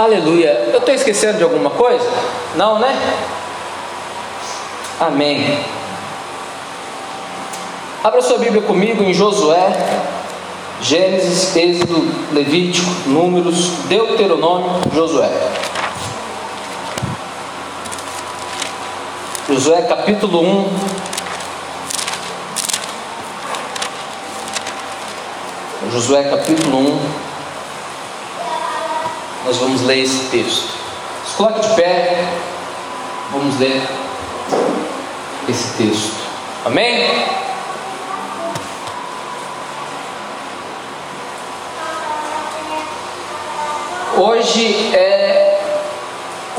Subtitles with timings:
[0.00, 0.70] Aleluia.
[0.72, 2.08] Eu estou esquecendo de alguma coisa?
[2.56, 2.98] Não, né?
[4.98, 5.62] Amém.
[8.02, 9.70] Abra sua Bíblia comigo em Josué,
[10.80, 15.30] Gênesis, Êxodo, Levítico, Números, Deuteronômio, Josué.
[19.50, 20.68] Josué capítulo 1.
[25.92, 27.29] Josué capítulo 1.
[29.44, 30.68] Nós vamos ler esse texto.
[31.26, 32.24] Se coloque de pé.
[33.32, 33.82] Vamos ler
[35.48, 36.16] esse texto.
[36.64, 37.08] Amém?
[44.18, 45.58] Hoje é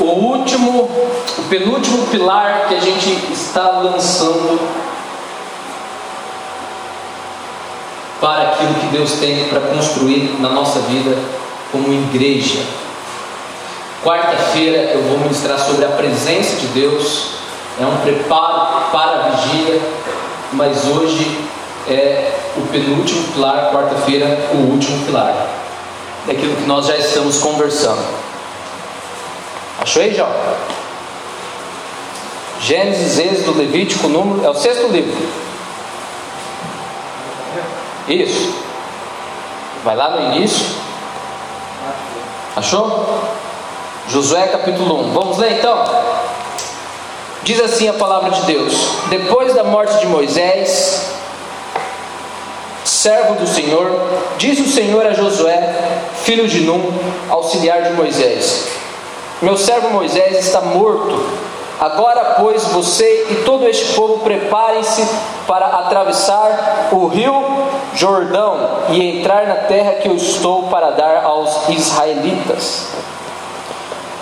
[0.00, 4.58] o último, o penúltimo pilar que a gente está lançando
[8.20, 11.16] para aquilo que Deus tem para construir na nossa vida
[11.70, 12.81] como igreja.
[14.02, 17.34] Quarta-feira eu vou ministrar sobre a presença de Deus,
[17.80, 19.80] é um preparo para a vigília,
[20.52, 21.38] mas hoje
[21.88, 25.46] é o penúltimo pilar, quarta-feira, o último pilar
[26.26, 28.04] daquilo que nós já estamos conversando.
[29.80, 30.28] Achou aí, Jó?
[32.60, 34.44] Gênesis, Êxodo, Levítico, número.
[34.44, 35.16] É o sexto livro.
[38.08, 38.54] Isso.
[39.84, 40.66] Vai lá no início.
[42.54, 43.06] Achou?
[44.08, 45.12] Josué capítulo 1.
[45.12, 45.84] Vamos ler então?
[47.44, 48.74] Diz assim a palavra de Deus:
[49.08, 51.06] Depois da morte de Moisés,
[52.84, 54.00] servo do Senhor,
[54.38, 55.74] diz o Senhor a Josué,
[56.22, 56.92] filho de Num,
[57.30, 58.66] auxiliar de Moisés:
[59.40, 61.52] Meu servo Moisés está morto.
[61.80, 65.04] Agora, pois, você e todo este povo preparem-se
[65.48, 67.34] para atravessar o rio
[67.94, 72.86] Jordão e entrar na terra que eu estou para dar aos israelitas.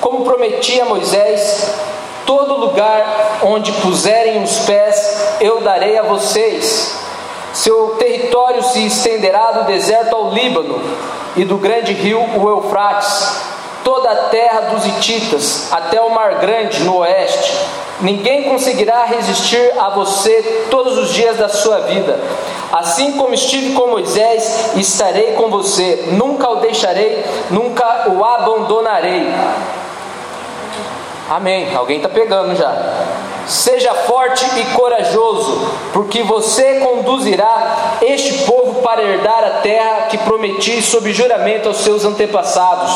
[0.01, 1.75] Como prometi a Moisés,
[2.27, 7.01] todo lugar onde puserem os pés eu darei a vocês
[7.53, 10.81] seu território se estenderá do deserto ao Líbano
[11.37, 13.41] e do grande rio, o Eufrates,
[13.83, 17.53] toda a terra dos Hititas, até o Mar Grande no oeste.
[18.01, 22.19] Ninguém conseguirá resistir a você todos os dias da sua vida.
[22.73, 26.09] Assim como estive com Moisés, estarei com você.
[26.13, 29.27] Nunca o deixarei, nunca o abandonarei.
[31.31, 31.73] Amém.
[31.77, 32.75] Alguém está pegando já.
[33.47, 35.61] Seja forte e corajoso,
[35.93, 42.05] porque você conduzirá este povo para herdar a terra que prometi sob juramento aos seus
[42.05, 42.93] antepassados.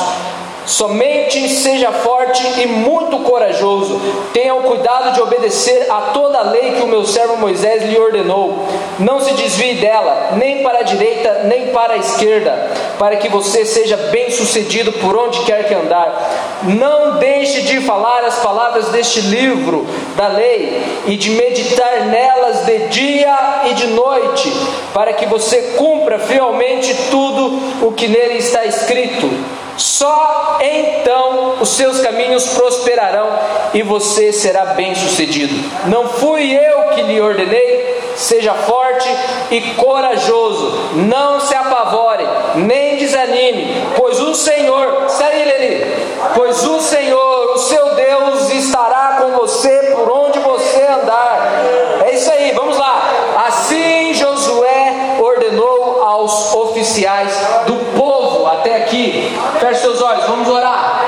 [0.66, 4.00] Somente seja forte e muito corajoso.
[4.32, 7.98] Tenha o cuidado de obedecer a toda a lei que o meu servo Moisés lhe
[7.98, 8.66] ordenou.
[8.98, 13.64] Não se desvie dela, nem para a direita, nem para a esquerda, para que você
[13.64, 16.60] seja bem-sucedido por onde quer que andar.
[16.62, 19.86] Não deixe de falar as palavras deste livro
[20.16, 23.36] da lei e de meditar nelas de dia
[23.70, 24.50] e de noite,
[24.94, 29.28] para que você cumpra fielmente tudo o que nele está escrito.
[29.76, 33.28] Só então os seus caminhos prosperarão
[33.72, 35.54] e você será bem-sucedido.
[35.86, 37.94] Não fui eu que lhe ordenei?
[38.16, 39.08] Seja forte
[39.50, 42.24] e corajoso, não se apavore,
[42.54, 45.84] nem desanime, pois o Senhor, sai Leni,
[46.32, 51.64] pois o Senhor, o seu Deus, estará com você por onde você andar.
[52.04, 53.02] É isso aí, vamos lá.
[53.48, 57.32] Assim Josué ordenou aos oficiais
[57.66, 59.36] do povo até aqui.
[59.58, 61.04] Feche seus olhos, vamos orar.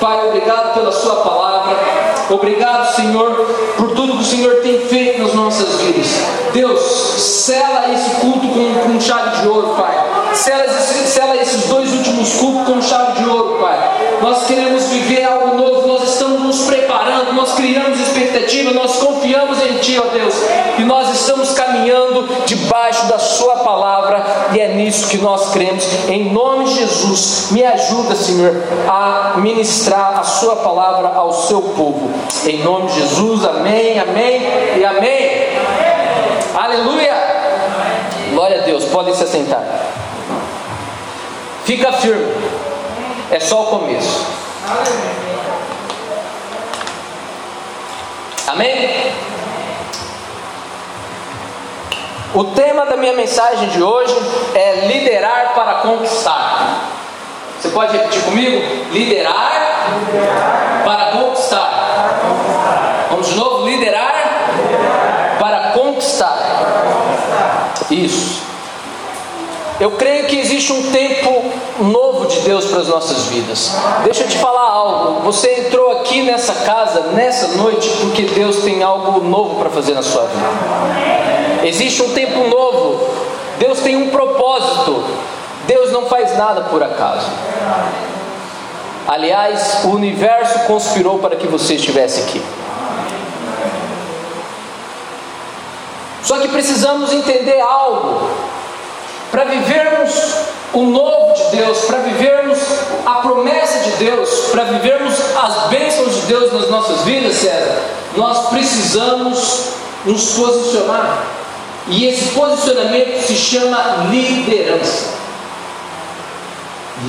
[0.00, 2.13] Pai, obrigado pela Sua palavra.
[2.30, 3.30] Obrigado, Senhor,
[3.76, 6.06] por tudo que o Senhor tem feito nas nossas vidas.
[6.52, 6.80] Deus,
[7.18, 9.94] sela esse culto com, com chave de ouro, Pai.
[10.34, 13.13] Sela, sela esses dois últimos cultos com chave
[17.44, 20.34] nós criamos expectativa, nós confiamos em Ti, ó Deus,
[20.78, 24.24] e nós estamos caminhando debaixo da Sua palavra,
[24.54, 25.84] e é nisso que nós cremos.
[26.08, 28.54] Em nome de Jesus, me ajuda, Senhor,
[28.88, 32.10] a ministrar a Sua palavra ao Seu povo.
[32.46, 34.40] Em nome de Jesus, amém, amém
[34.78, 35.30] e amém.
[36.54, 37.14] Aleluia!
[38.30, 39.62] Glória a Deus, podem se assentar.
[41.66, 42.26] Fica firme,
[43.30, 44.24] é só o começo.
[44.66, 45.23] Amém?
[52.34, 54.14] O tema da minha mensagem de hoje
[54.54, 56.90] é liderar para conquistar.
[57.58, 58.60] Você pode repetir comigo?
[58.92, 59.86] Liderar,
[60.84, 63.08] para conquistar.
[63.10, 63.64] Vamos de novo?
[63.66, 64.14] Liderar,
[65.38, 66.36] para conquistar.
[67.90, 68.53] Isso.
[69.80, 71.50] Eu creio que existe um tempo
[71.80, 73.72] novo de Deus para as nossas vidas.
[74.04, 75.22] Deixa eu te falar algo.
[75.22, 80.02] Você entrou aqui nessa casa, nessa noite, porque Deus tem algo novo para fazer na
[80.02, 81.66] sua vida.
[81.66, 83.04] Existe um tempo novo.
[83.58, 85.04] Deus tem um propósito.
[85.66, 87.26] Deus não faz nada por acaso.
[89.08, 92.42] Aliás, o universo conspirou para que você estivesse aqui.
[96.22, 98.43] Só que precisamos entender algo
[99.34, 100.12] para vivermos
[100.72, 102.58] o novo de Deus, para vivermos
[103.04, 107.82] a promessa de Deus, para vivermos as bênçãos de Deus nas nossas vidas, César,
[108.16, 109.70] nós precisamos
[110.04, 111.24] nos posicionar.
[111.88, 115.14] E esse posicionamento se chama liderança.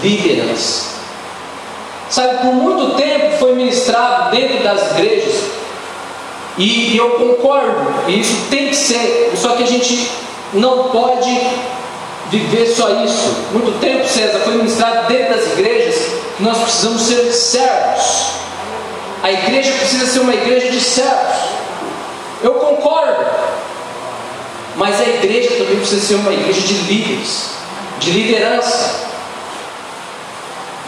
[0.01, 0.95] Liderança.
[2.09, 5.43] Sabe, por muito tempo foi ministrado dentro das igrejas,
[6.57, 10.09] e eu concordo, e isso tem que ser, só que a gente
[10.53, 11.29] não pode
[12.29, 13.47] viver só isso.
[13.51, 15.95] Muito tempo, César, foi ministrado dentro das igrejas
[16.37, 18.35] que nós precisamos ser servos.
[19.23, 21.35] A igreja precisa ser uma igreja de servos.
[22.43, 23.25] Eu concordo.
[24.75, 27.49] Mas a igreja também precisa ser uma igreja de líderes,
[27.99, 29.05] de liderança.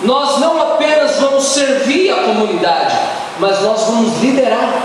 [0.04, 2.96] Nós não apenas vamos servir a comunidade,
[3.40, 4.84] mas nós vamos liderar.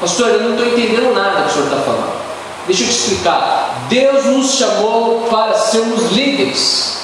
[0.00, 2.21] Pastor, eu não estou entendendo nada que o senhor está falando.
[2.66, 3.86] Deixa eu te explicar.
[3.88, 6.98] Deus nos chamou para sermos líderes.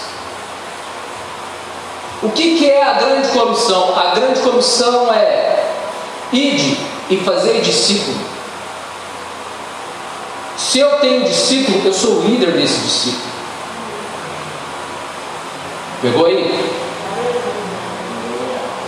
[2.22, 3.96] O que, que é a grande comissão?
[3.96, 5.64] A grande comissão é
[6.32, 6.76] ide
[7.10, 8.18] e fazer discípulo.
[10.56, 13.28] Se eu tenho discípulo, eu sou o líder desse discípulo.
[16.02, 16.70] Pegou aí?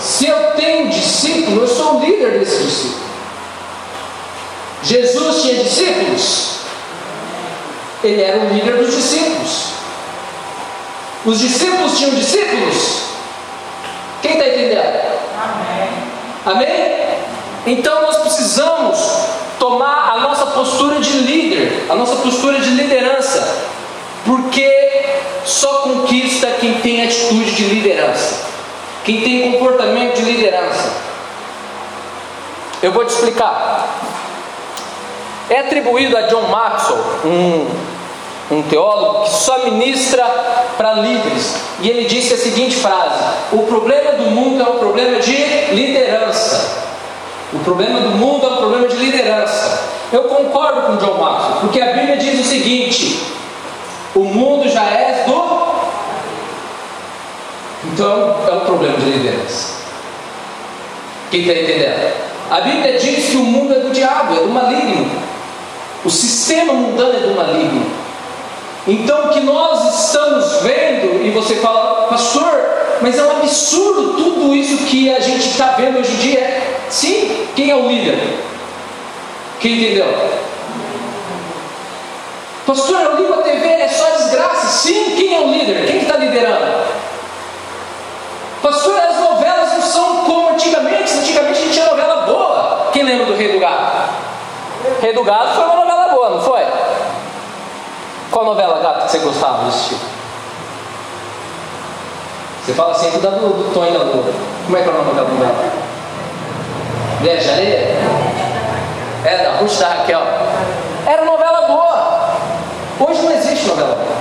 [0.00, 3.00] Se eu tenho discípulo, eu sou o líder desse discípulo.
[4.82, 6.59] Jesus tinha discípulos?
[8.02, 9.72] Ele era o líder dos discípulos.
[11.24, 13.02] Os discípulos tinham discípulos?
[14.22, 14.80] Quem está entendendo?
[16.46, 16.56] Amém.
[16.56, 17.00] Amém?
[17.66, 18.98] Então nós precisamos
[19.58, 23.66] tomar a nossa postura de líder, a nossa postura de liderança,
[24.24, 25.04] porque
[25.44, 28.46] só conquista quem tem atitude de liderança,
[29.04, 30.90] quem tem comportamento de liderança.
[32.82, 33.88] Eu vou te explicar.
[35.50, 37.66] É atribuído a John Maxwell, um,
[38.52, 40.24] um teólogo que só ministra
[40.76, 43.20] para líderes, e ele disse a seguinte frase:
[43.50, 45.36] O problema do mundo é um problema de
[45.74, 46.78] liderança.
[47.52, 49.90] O problema do mundo é um problema de liderança.
[50.12, 53.20] Eu concordo com John Maxwell, porque a Bíblia diz o seguinte:
[54.14, 55.60] o mundo já é do.
[57.92, 59.80] Então é um problema de liderança.
[61.28, 62.12] Quem está entendendo?
[62.50, 65.29] A Bíblia diz que o mundo é do diabo, é do maligno.
[66.04, 67.86] O sistema mundano é do maligno.
[68.86, 72.58] Então, o que nós estamos vendo, e você fala, pastor,
[73.02, 76.62] mas é um absurdo tudo isso que a gente está vendo hoje em dia.
[76.88, 78.18] Sim, quem é o líder?
[79.60, 80.06] Quem entendeu?
[82.66, 84.66] Pastor, eu ligo a TV, é só desgraça.
[84.68, 85.86] Sim, quem é o líder?
[85.86, 86.84] Quem está liderando?
[88.62, 91.12] Pastor, as novelas não são como antigamente.
[91.12, 92.90] Antigamente a gente tinha novela boa.
[92.92, 94.10] Quem lembra do Rei do Gado?
[95.00, 95.79] Rei do Gado foi uma
[96.30, 96.62] não foi?
[98.30, 99.96] Qual novela, gato, que você gostava de assistir?
[102.64, 104.32] Você fala sempre da do, do Tonho da Lua.
[104.64, 105.72] Como é que é o nome daquela novela?
[107.18, 107.96] Mulher de Areia?
[109.24, 110.22] É, da da Raquel.
[111.06, 112.36] Era novela boa.
[113.00, 114.16] Hoje não existe novela boa.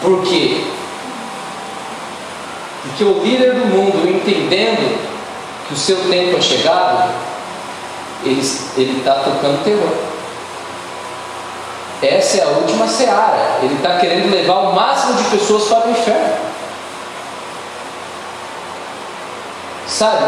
[0.00, 0.64] Por quê?
[2.82, 4.98] Porque o líder do mundo, entendendo
[5.68, 7.10] que o seu tempo é chegado,
[8.24, 10.12] ele está tocando terror.
[12.02, 13.58] Essa é a última seara.
[13.62, 16.36] Ele está querendo levar o máximo de pessoas para o inferno.
[19.86, 20.24] Sabe?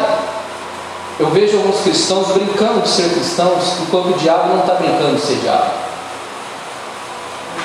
[1.18, 5.22] Eu vejo alguns cristãos brincando de ser cristãos, enquanto o diabo não está brincando de
[5.22, 5.70] ser diabo.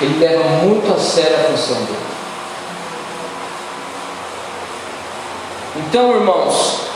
[0.00, 2.10] Ele leva muito a sério a função dele.
[5.76, 6.89] Então, irmãos,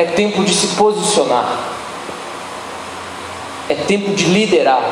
[0.00, 1.58] é tempo de se posicionar.
[3.68, 4.82] É tempo de liderar.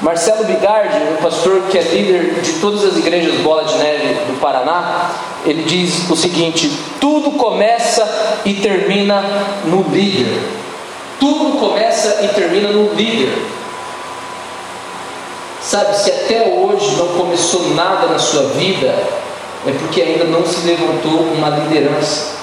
[0.00, 4.40] Marcelo Bigardi, um pastor que é líder de todas as igrejas Bola de Neve do
[4.40, 5.10] Paraná,
[5.44, 9.20] ele diz o seguinte: tudo começa e termina
[9.64, 10.40] no líder.
[11.18, 13.32] Tudo começa e termina no líder.
[15.60, 18.94] Sabe, se até hoje não começou nada na sua vida,
[19.66, 22.36] é porque ainda não se levantou uma liderança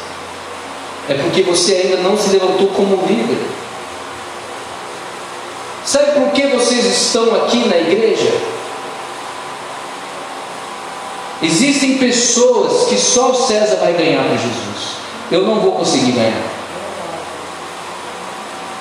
[1.10, 3.38] é porque você ainda não se levantou como líder.
[6.13, 8.31] por que vocês estão aqui na igreja?
[11.41, 14.93] Existem pessoas que só o César vai ganhar para Jesus.
[15.29, 16.41] Eu não vou conseguir ganhar.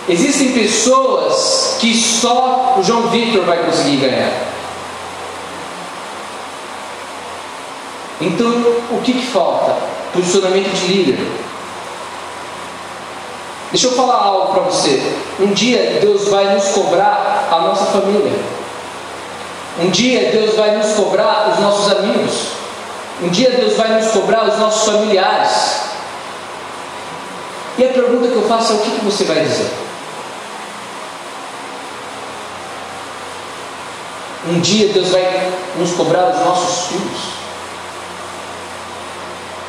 [0.08, 4.32] Existem pessoas que só o João Victor vai conseguir ganhar.
[8.20, 8.48] Então,
[8.90, 9.76] o que, que falta?
[10.12, 11.18] Posicionamento de líder.
[13.72, 15.00] Deixa eu falar algo para você.
[15.40, 18.32] Um dia Deus vai nos cobrar a nossa família.
[19.80, 22.48] Um dia Deus vai nos cobrar os nossos amigos.
[23.22, 25.80] Um dia Deus vai nos cobrar os nossos familiares.
[27.78, 29.72] E a pergunta que eu faço é: o que, que você vai dizer?
[34.48, 37.32] Um dia Deus vai nos cobrar os nossos filhos.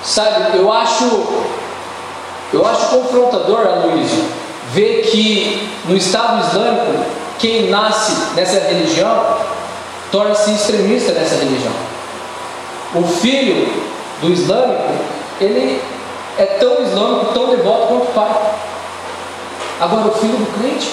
[0.03, 1.05] Sabe, eu acho
[2.53, 4.23] eu acho confrontador, Aloysio,
[4.71, 7.05] ver que no Estado Islâmico,
[7.39, 9.37] quem nasce nessa religião
[10.11, 11.73] torna-se extremista nessa religião.
[12.93, 13.67] O filho
[14.21, 14.93] do islâmico,
[15.41, 15.81] ele
[16.37, 18.31] é tão islâmico, tão devoto quanto o pai.
[19.81, 20.91] Agora, o filho do crente,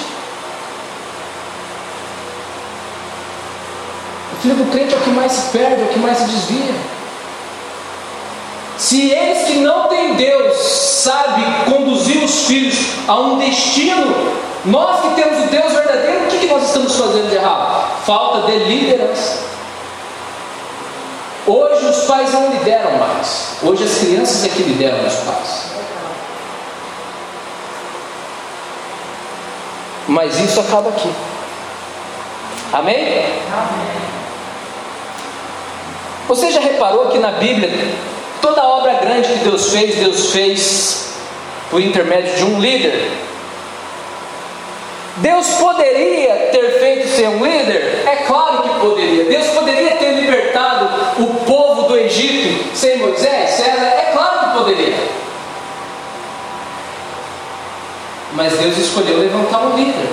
[4.33, 6.25] o filho do crente é o que mais se perde, é o que mais se
[6.25, 6.75] desvia.
[8.81, 14.07] Se eles que não têm Deus sabe conduzir os filhos a um destino,
[14.65, 18.05] nós que temos o Deus verdadeiro, o que, que nós estamos fazendo de errado?
[18.07, 19.45] Falta de liderança.
[21.47, 23.57] Hoje os pais não lideram mais.
[23.63, 25.65] Hoje as crianças é que lideram os pais.
[30.09, 31.13] Mas isso acaba aqui.
[32.73, 33.27] Amém?
[33.53, 34.01] Amém.
[36.29, 37.69] Você já reparou que na Bíblia
[38.41, 41.15] Toda obra grande que Deus fez, Deus fez
[41.71, 43.11] por intermédio de um líder.
[45.17, 48.05] Deus poderia ter feito ser um líder?
[48.07, 49.25] É claro que poderia.
[49.27, 53.51] Deus poderia ter libertado o povo do Egito sem Moisés?
[53.51, 53.87] César?
[53.87, 54.95] É claro que poderia.
[58.33, 60.09] Mas Deus escolheu levantar um líder.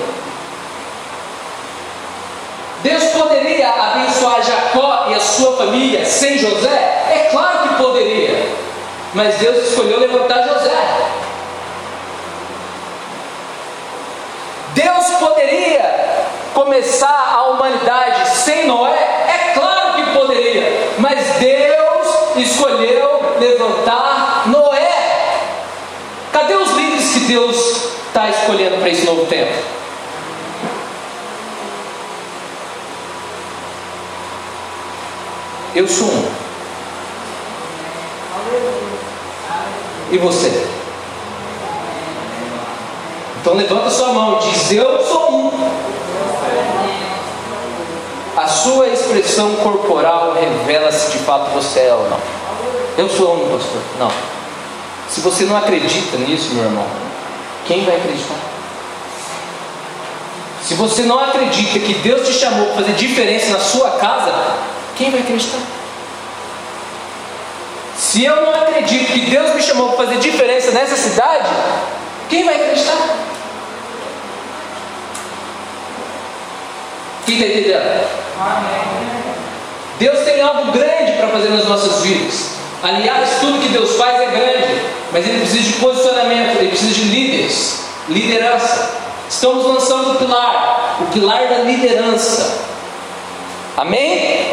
[2.82, 4.42] Deus poderia abençoar
[5.18, 6.68] a sua família sem José?
[7.10, 8.48] É claro que poderia,
[9.12, 10.70] mas Deus escolheu levantar José.
[14.74, 18.92] Deus poderia começar a humanidade sem Noé?
[18.92, 25.40] É claro que poderia, mas Deus escolheu levantar Noé.
[26.32, 27.56] Cadê os líderes que Deus
[28.06, 29.77] está escolhendo para esse novo tempo?
[35.78, 36.28] Eu sou um.
[40.10, 40.66] E você?
[43.40, 45.52] Então levanta sua mão e diz: Eu sou um.
[48.36, 52.20] A sua expressão corporal revela se de fato você é ou não.
[52.96, 53.80] Eu sou um, pastor.
[54.00, 54.10] Não.
[55.08, 56.86] Se você não acredita nisso, meu irmão,
[57.68, 58.34] quem vai acreditar?
[60.60, 64.32] Se você não acredita que Deus te chamou para fazer diferença na sua casa,
[64.98, 65.60] quem vai acreditar?
[67.96, 71.48] Se eu não acredito que Deus me chamou para fazer diferença nessa cidade,
[72.28, 72.96] quem vai acreditar?
[77.26, 78.08] Quem está entendendo?
[79.98, 82.50] Deus tem algo grande para fazer nas nossas vidas.
[82.82, 87.02] Aliás, tudo que Deus faz é grande, mas Ele precisa de posicionamento, Ele precisa de
[87.02, 88.90] líderes, liderança.
[89.28, 92.68] Estamos lançando o pilar, o pilar da liderança.
[93.78, 94.44] Amém?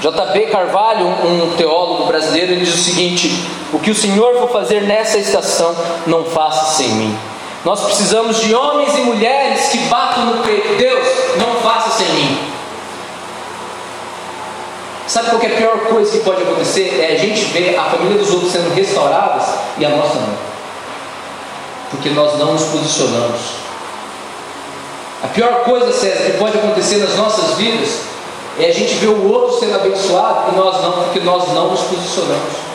[0.00, 0.46] J.B.
[0.46, 5.18] Carvalho, um teólogo brasileiro, ele diz o seguinte: O que o Senhor for fazer nessa
[5.18, 5.74] estação,
[6.06, 7.18] não faça sem mim.
[7.64, 10.76] Nós precisamos de homens e mulheres que batam no peito.
[10.76, 11.04] Deus,
[11.38, 12.38] não faça sem mim.
[15.08, 17.00] Sabe qual é a pior coisa que pode acontecer?
[17.00, 20.34] É a gente ver a família dos outros sendo restauradas e a nossa não.
[21.90, 23.71] Porque nós não nos posicionamos.
[25.22, 28.00] A pior coisa, César, que pode acontecer nas nossas vidas
[28.58, 31.80] é a gente ver o outro sendo abençoado e nós não, porque nós não nos
[31.82, 32.72] posicionamos.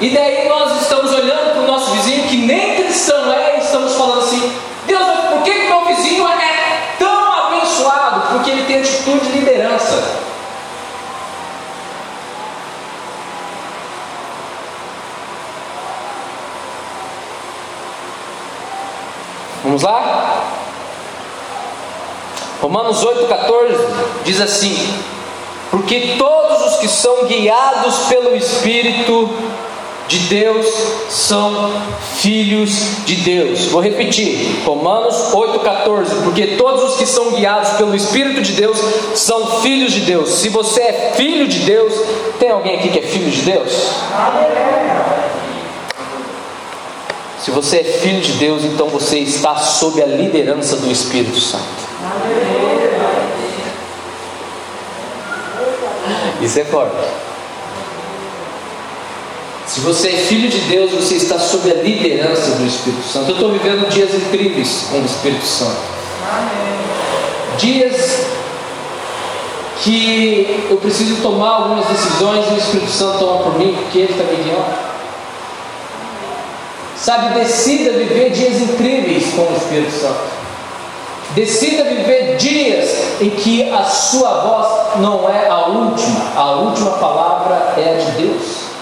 [0.00, 3.94] E daí nós estamos olhando para o nosso vizinho que nem cristão é e estamos
[3.94, 4.52] falando assim:
[4.86, 8.32] Deus, por que, que meu vizinho é tão abençoado?
[8.32, 10.22] Porque ele tem atitude de liderança.
[19.62, 20.44] Vamos lá?
[22.60, 23.76] Romanos 8,14
[24.24, 24.76] diz assim:
[25.70, 29.28] Porque todos os que são guiados pelo Espírito
[30.08, 30.66] de Deus
[31.08, 31.72] são
[32.16, 33.66] filhos de Deus.
[33.66, 36.22] Vou repetir, Romanos 8,14.
[36.24, 38.78] Porque todos os que são guiados pelo Espírito de Deus
[39.14, 40.28] são filhos de Deus.
[40.30, 41.94] Se você é filho de Deus,
[42.38, 43.72] tem alguém aqui que é filho de Deus?
[47.42, 51.64] Se você é filho de Deus, então você está sob a liderança do Espírito Santo.
[56.40, 56.96] Isso é forte.
[59.66, 63.30] Se você é filho de Deus, você está sob a liderança do Espírito Santo.
[63.30, 65.80] Eu estou vivendo dias incríveis com o Espírito Santo.
[67.58, 68.26] Dias
[69.82, 74.12] que eu preciso tomar algumas decisões e o Espírito Santo toma por mim, porque Ele
[74.12, 74.91] está me guiando.
[77.02, 80.20] Sabe, decida viver dias incríveis com o Espírito Santo.
[81.34, 87.74] Decida viver dias em que a sua voz não é a última, a última palavra
[87.76, 88.72] é a de Deus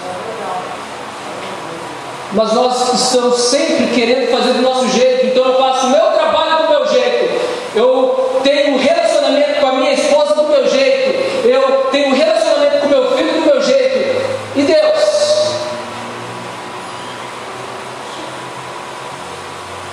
[2.33, 6.63] mas nós estamos sempre querendo fazer do nosso jeito, então eu faço o meu trabalho
[6.63, 7.41] do meu jeito,
[7.75, 12.79] eu tenho um relacionamento com a minha esposa do meu jeito, eu tenho um relacionamento
[12.79, 14.21] com meu filho do meu jeito,
[14.55, 14.81] e Deus?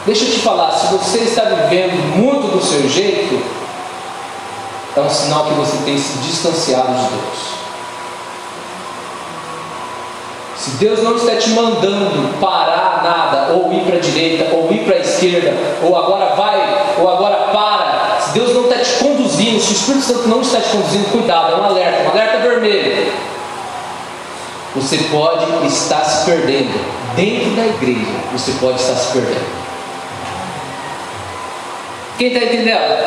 [0.08, 3.38] Deixa eu te falar, se você está vivendo muito do seu jeito,
[4.96, 7.38] é um sinal que você tem se distanciado de Deus.
[10.56, 14.78] Se Deus não está te mandando parar nada, ou ir para a direita, ou ir
[14.86, 19.60] para a esquerda, ou agora vai, ou agora para, se Deus não está te conduzindo,
[19.60, 23.12] se o Espírito Santo não está te conduzindo, cuidado, é um alerta, um alerta vermelho.
[24.74, 26.72] Você pode estar se perdendo.
[27.14, 29.67] Dentro da igreja, você pode estar se perdendo.
[32.18, 32.98] Quem está entendendo?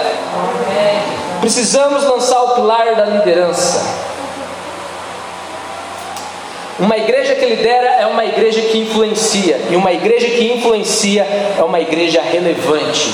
[1.42, 4.02] Precisamos lançar o pilar da liderança.
[6.80, 11.62] Uma igreja que lidera é uma igreja que influencia, e uma igreja que influencia é
[11.62, 13.14] uma igreja relevante.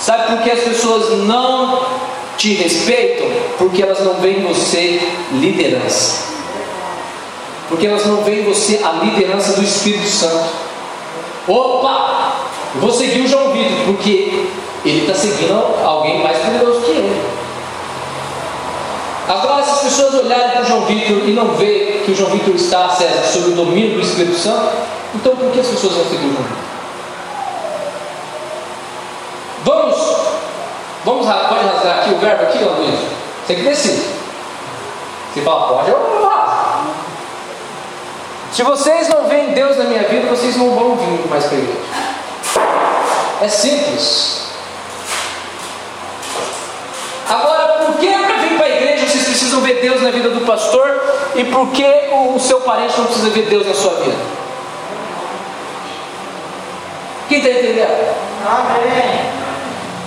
[0.00, 1.86] Sabe por que as pessoas não
[2.36, 3.26] te respeitam?
[3.56, 5.00] Porque elas não veem em você
[5.32, 6.26] liderança.
[7.68, 10.50] Porque elas não veem em você a liderança do Espírito Santo.
[11.48, 12.34] Opa!
[12.74, 14.45] Vou seguir o João Vitor, porque
[14.88, 15.52] ele está seguindo
[15.84, 17.36] alguém mais poderoso que ele.
[19.28, 22.54] Agora, se as pessoas olharem para João Vitor e não ver que o João Vitor
[22.54, 24.70] está, César, sob o domínio do Espírito Santo,
[25.14, 26.66] então por que as pessoas vão seguir o João Vitor?
[29.64, 30.16] Vamos,
[31.04, 33.00] vamos, pode rasgar aqui o verbo aqui, ó Luiz?
[33.44, 34.06] Você que decide.
[35.34, 36.90] Você fala, pode, eu rasgo.
[38.52, 41.60] Se vocês não veem Deus na minha vida, vocês não vão vir mais para a
[41.60, 41.80] igreja.
[43.42, 44.46] É simples.
[47.28, 50.46] Agora, por que para vir para a igreja vocês precisam ver Deus na vida do
[50.46, 51.02] pastor
[51.34, 54.16] e por que o seu parente não precisa ver Deus na sua vida?
[57.28, 58.14] Quem está entendendo?
[58.46, 59.36] Amém.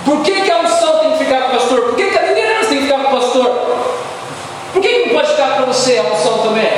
[0.04, 1.80] Por que, que a unção tem que ficar com o pastor?
[1.82, 3.76] Por que, que a liderança tem que ficar com o pastor?
[4.72, 6.70] Por que, que não pode ficar para você a unção também?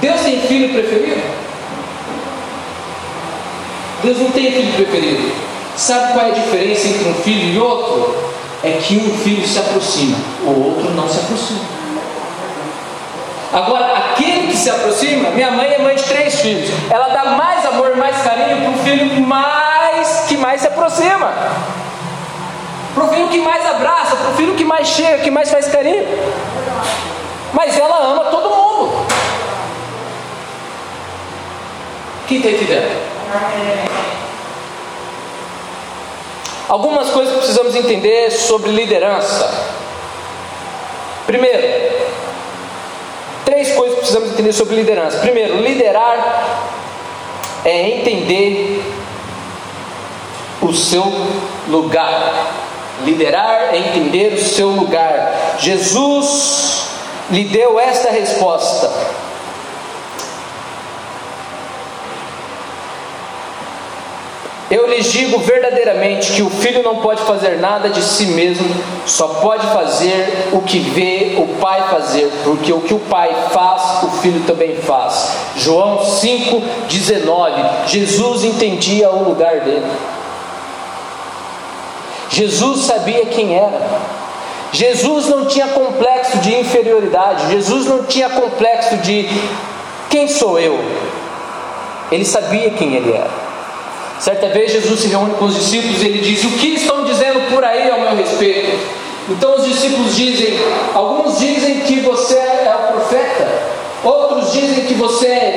[0.00, 1.20] Deus tem filho preferido?
[4.02, 5.32] Deus não tem filho preferido.
[5.76, 8.31] Sabe qual é a diferença entre um filho e outro?
[8.64, 11.82] É que um filho se aproxima, o outro não se aproxima.
[13.52, 17.66] Agora, aquele que se aproxima, minha mãe é mãe de três filhos, ela dá mais
[17.66, 21.32] amor, mais carinho para o filho mais que mais se aproxima,
[22.94, 25.68] para o filho que mais abraça, para o filho que mais chega, que mais faz
[25.68, 26.06] carinho.
[27.52, 29.06] Mas ela ama todo mundo.
[32.26, 33.02] Quem está entendendo?
[36.72, 39.46] Algumas coisas que precisamos entender sobre liderança.
[41.26, 41.60] Primeiro,
[43.44, 45.18] três coisas que precisamos entender sobre liderança.
[45.18, 46.72] Primeiro, liderar
[47.62, 48.82] é entender
[50.62, 51.04] o seu
[51.68, 52.54] lugar.
[53.04, 55.58] Liderar é entender o seu lugar.
[55.58, 56.86] Jesus
[57.28, 58.90] lhe deu esta resposta:
[64.72, 68.66] Eu lhes digo verdadeiramente que o filho não pode fazer nada de si mesmo,
[69.04, 74.02] só pode fazer o que vê o pai fazer, porque o que o pai faz,
[74.02, 75.30] o filho também faz.
[75.56, 77.86] João 5,19.
[77.86, 79.92] Jesus entendia o lugar dele.
[82.30, 83.78] Jesus sabia quem era.
[84.72, 87.52] Jesus não tinha complexo de inferioridade.
[87.52, 89.28] Jesus não tinha complexo de
[90.08, 90.82] quem sou eu.
[92.10, 93.51] Ele sabia quem ele era.
[94.22, 97.50] Certa vez Jesus se reúne com os discípulos e ele diz: O que estão dizendo
[97.52, 98.78] por aí ao meu respeito?
[99.28, 100.56] Então os discípulos dizem:
[100.94, 103.48] Alguns dizem que você é o profeta,
[104.04, 105.52] outros dizem que você é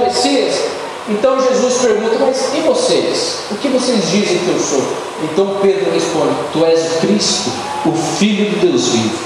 [0.00, 0.60] Messias?
[1.08, 3.38] Então Jesus pergunta: Mas e vocês?
[3.50, 4.82] O que vocês dizem que eu sou?
[5.22, 7.50] Então Pedro responde: Tu és o Cristo,
[7.86, 9.18] o Filho de Deus vivo.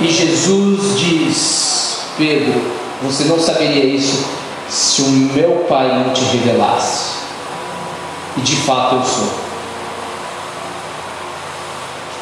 [0.00, 2.58] E Jesus diz: Pedro,
[3.02, 7.20] você não saberia isso se o meu Pai não te revelasse.
[8.36, 9.28] E de fato eu sou.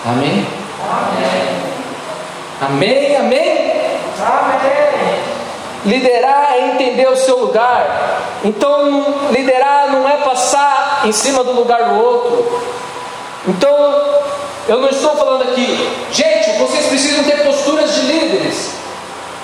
[0.06, 0.46] Amém?
[0.90, 1.58] Amém.
[2.60, 3.72] Amém, amém.
[4.18, 5.18] Amém.
[5.84, 8.20] Liderar é entender o seu lugar.
[8.42, 12.60] Então, liderar não é passar em cima do lugar do outro.
[13.46, 14.04] Então,
[14.66, 18.77] eu não estou falando aqui, gente, vocês precisam ter posturas de líderes.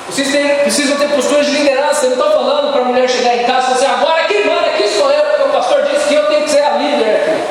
[0.09, 2.07] Vocês têm, precisam ter posturas de liderança.
[2.07, 4.47] Eu não estou falando para a mulher chegar em casa e falar assim, agora quem
[4.47, 7.17] manda aqui sou eu, porque o pastor disse que eu tenho que ser a líder
[7.17, 7.43] aqui.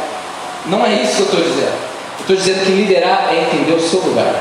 [0.67, 1.73] Não é isso que eu estou dizendo.
[1.73, 4.33] Eu estou dizendo que liderar é entender o seu lugar.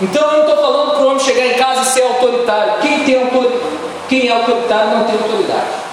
[0.00, 2.74] Então eu não estou falando para o homem chegar em casa e ser autoritário.
[2.80, 3.60] Quem, tem autor...
[4.08, 5.88] Quem é autoritário não tem autoridade.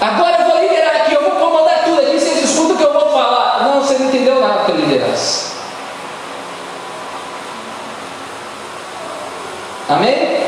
[0.00, 2.18] Agora eu vou liderar aqui, eu vou comandar tudo aqui,
[2.90, 3.62] que eu vou falar.
[3.62, 5.50] Não, você não entendeu nada com a liderança.
[9.88, 10.14] Amém?
[10.14, 10.40] Amém.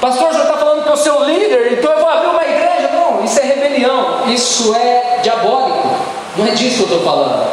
[0.00, 2.90] Pastor, já está falando que eu sou líder, então eu vou abrir uma igreja.
[2.92, 5.88] Não, isso é rebelião, isso é diabólico.
[6.36, 7.48] Não é disso que eu estou falando.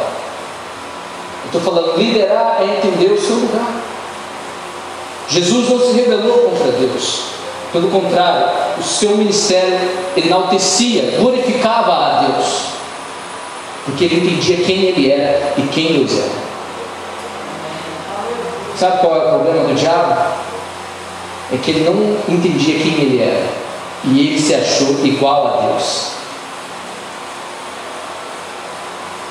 [1.42, 3.66] Eu estou falando, liderar é entender o seu lugar.
[5.28, 7.22] Jesus não se rebelou contra Deus.
[7.72, 8.46] Pelo contrário,
[8.78, 9.80] o seu ministério
[10.16, 12.73] enaltecia, glorificava a Deus.
[13.84, 16.44] Porque ele entendia quem ele era e quem Deus era.
[18.78, 20.34] Sabe qual é o problema do diabo?
[21.52, 23.46] É que ele não entendia quem ele era.
[24.04, 26.12] E ele se achou igual a Deus.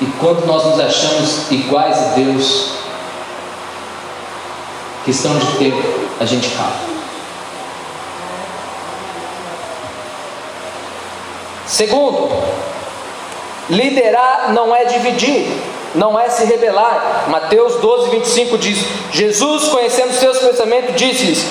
[0.00, 2.74] E quando nós nos achamos iguais a Deus,
[5.04, 5.82] questão de tempo,
[6.20, 6.72] a gente cai.
[11.66, 12.30] Segundo,
[13.70, 15.46] liderar não é dividir,
[15.94, 17.24] não é se rebelar.
[17.28, 18.78] Mateus 12, 25 diz:
[19.12, 21.46] Jesus, conhecendo seus pensamentos, disse-lhes: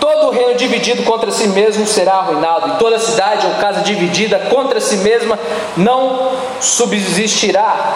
[0.00, 4.80] Todo reino dividido contra si mesmo será arruinado, e toda cidade ou casa dividida contra
[4.80, 5.38] si mesma
[5.76, 7.94] não subsistirá.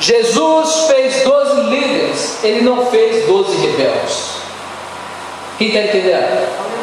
[0.00, 4.32] Jesus fez 12 líderes, ele não fez 12 rebeldes.
[5.58, 6.81] Quem está entendendo?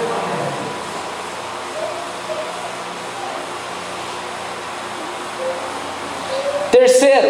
[6.90, 7.28] Terceiro,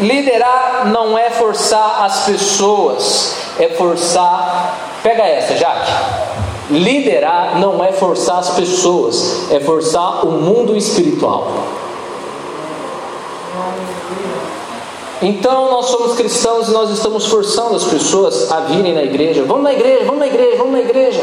[0.00, 4.78] liderar não é forçar as pessoas, é forçar.
[5.02, 5.92] Pega essa, Jaque.
[6.70, 11.52] Liderar não é forçar as pessoas, é forçar o mundo espiritual.
[15.20, 19.44] Então nós somos cristãos e nós estamos forçando as pessoas a virem na igreja.
[19.44, 21.20] Vamos na igreja, vamos na igreja, vamos na igreja.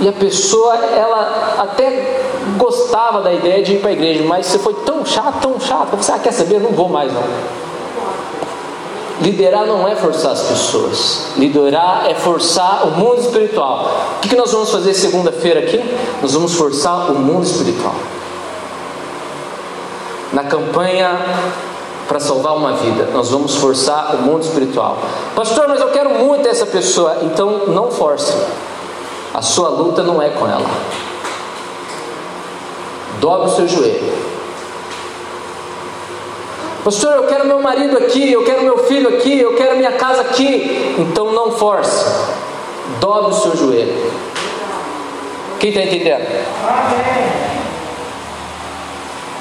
[0.00, 2.20] E a pessoa, ela até
[2.58, 5.96] gostava da ideia de ir para a igreja, mas você foi tão chato, tão chato,
[5.96, 6.60] você ah, quer saber?
[6.60, 7.22] Não vou mais não.
[9.22, 13.90] Liderar não é forçar as pessoas, liderar é forçar o mundo espiritual.
[14.18, 15.82] O que nós vamos fazer segunda-feira aqui?
[16.20, 17.94] Nós vamos forçar o mundo espiritual.
[20.34, 21.18] Na campanha
[22.06, 24.98] para salvar uma vida, nós vamos forçar o mundo espiritual.
[25.34, 28.34] Pastor, mas eu quero muito essa pessoa, então não force.
[29.36, 30.64] A sua luta não é com ela.
[33.20, 34.14] Dobre o seu joelho.
[36.82, 40.22] Pastor, eu quero meu marido aqui, eu quero meu filho aqui, eu quero minha casa
[40.22, 40.96] aqui.
[40.98, 42.06] Então não force.
[42.98, 44.10] Dobre o seu joelho.
[45.60, 46.26] Quem está entendendo?
[46.66, 47.55] Amém.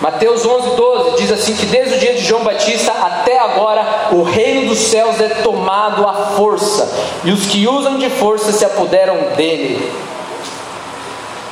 [0.01, 4.23] Mateus 11, 12 diz assim: que desde o dia de João Batista até agora o
[4.23, 6.89] reino dos céus é tomado à força,
[7.23, 9.91] e os que usam de força se apoderam dele.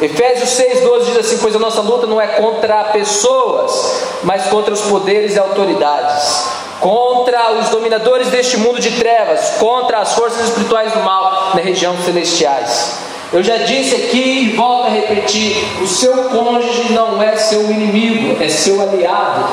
[0.02, 4.82] Efésios 6,12 diz assim: Pois a nossa luta não é contra pessoas, mas contra os
[4.82, 6.46] poderes e autoridades,
[6.82, 11.96] contra os dominadores deste mundo de trevas, contra as forças espirituais do mal na região
[12.04, 13.13] celestiais.
[13.34, 18.42] Eu já disse aqui e volto a repetir: o seu cônjuge não é seu inimigo,
[18.42, 19.44] é seu aliado.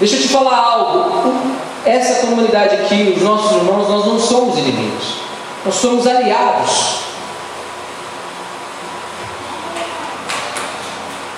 [0.00, 1.34] Deixa eu te falar algo.
[1.84, 5.16] Essa comunidade aqui, os nossos irmãos, nós não somos inimigos,
[5.64, 7.06] nós somos aliados.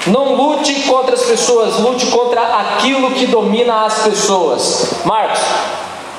[0.06, 4.92] Não lute contra as pessoas, lute contra aquilo que domina as pessoas.
[5.04, 5.40] Marcos,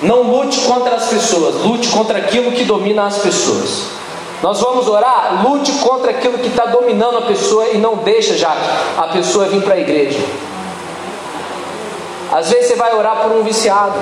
[0.02, 4.00] não lute contra as pessoas, lute contra aquilo que domina as pessoas.
[4.42, 8.56] Nós vamos orar, lute contra aquilo que está dominando a pessoa e não deixa já
[8.98, 10.20] a pessoa vir para a igreja.
[12.32, 14.00] Às vezes você vai orar por um viciado.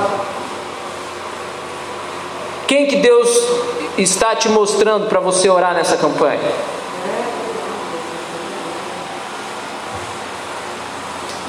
[2.68, 3.30] Quem que Deus
[3.98, 6.40] está te mostrando para você orar nessa campanha?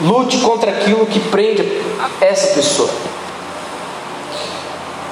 [0.00, 1.82] Lute contra aquilo que prende
[2.20, 2.88] essa pessoa.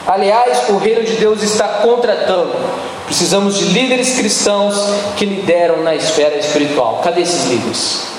[0.07, 2.55] Aliás, o reino de Deus está contratando.
[3.07, 4.75] Precisamos de líderes cristãos
[5.17, 7.01] que lideram na esfera espiritual.
[7.03, 8.17] Cadê esses líderes?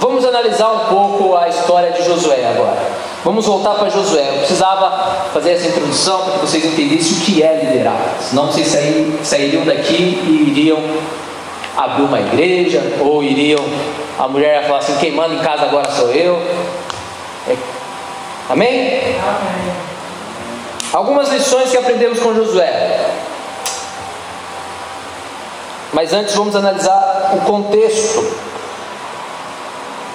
[0.00, 2.80] Vamos analisar um pouco a história de Josué agora.
[3.24, 4.30] Vamos voltar para Josué.
[4.30, 8.16] Eu precisava fazer essa introdução para que vocês entendessem o que é liderar.
[8.20, 8.66] Senão vocês
[9.22, 10.82] sairiam daqui e iriam
[11.76, 13.64] abrir uma igreja, ou iriam,
[14.18, 16.36] a mulher ia falar assim: quem manda em casa agora sou eu.
[17.48, 17.56] É.
[18.48, 18.98] Amém?
[18.98, 19.74] Amém?
[20.92, 23.10] Algumas lições que aprendemos com Josué.
[25.92, 28.50] Mas antes vamos analisar o contexto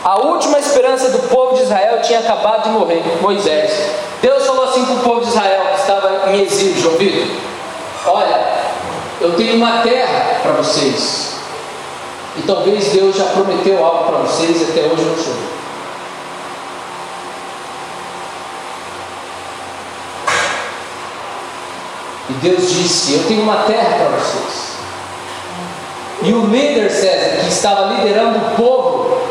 [0.06, 3.90] a última esperança do povo de Israel tinha acabado de morrer, Moisés.
[4.22, 7.26] Deus falou assim para o povo de Israel que estava em exílio, João Vitor:
[8.06, 8.40] Olha,
[9.20, 11.35] eu tenho uma terra para vocês.
[12.38, 15.56] E talvez Deus já prometeu algo para vocês e até hoje não chegou.
[22.30, 24.76] E Deus disse: Eu tenho uma terra para vocês.
[26.24, 29.22] E o líder César, que estava liderando o povo,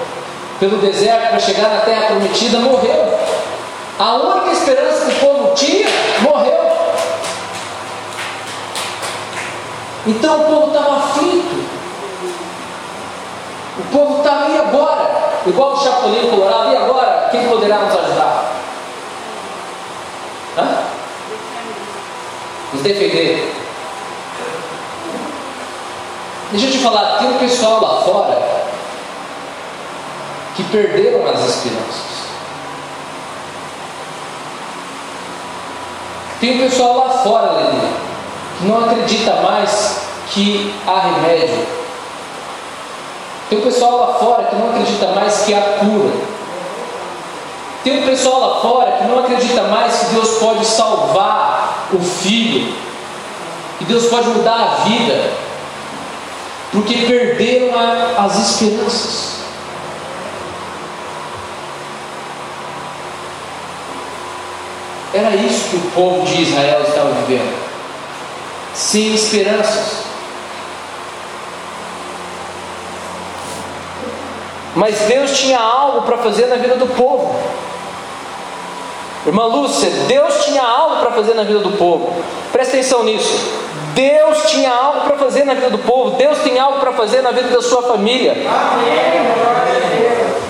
[0.61, 3.19] pelo deserto para chegar na terra prometida, morreu.
[3.99, 5.89] A única esperança que o povo tinha,
[6.23, 6.55] morreu.
[10.07, 11.24] Então o povo estava aflito.
[13.95, 15.09] Povo estava, e agora?
[15.47, 17.29] Igual o Chapolin Colorado, e agora?
[17.31, 18.53] Quem poderá nos ajudar?
[20.59, 20.79] Hã?
[22.73, 23.55] Nos defender.
[26.51, 28.43] Deixa eu te falar, tem um pessoal lá fora
[30.57, 32.25] que perderam as esperanças.
[36.41, 37.93] Tem um pessoal lá fora, Lelê,
[38.59, 41.84] que não acredita mais que há remédio.
[43.49, 46.35] Tem pessoal lá fora que não acredita mais que há cura.
[47.85, 52.75] Tem um pessoal lá fora que não acredita mais que Deus pode salvar o filho,
[53.79, 55.33] que Deus pode mudar a vida,
[56.73, 59.35] porque perderam a, as esperanças.
[65.13, 67.55] Era isso que o povo de Israel estava vivendo,
[68.75, 70.14] sem esperanças.
[74.75, 77.35] Mas Deus tinha algo para fazer na vida do povo.
[79.27, 82.13] Irmã Lúcia, Deus tinha algo para fazer na vida do povo.
[82.53, 83.65] Presta atenção nisso.
[83.95, 86.17] Deus tinha algo para fazer na vida do povo.
[86.17, 88.35] Deus tem algo para fazer na vida da sua família.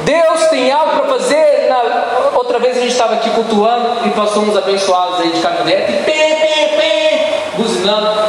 [0.04, 4.42] Deus tem algo para fazer na, outra vez a gente estava aqui cultuando e passou
[4.42, 8.28] uns abençoados aí de caminhonete pê, pê, buzinando.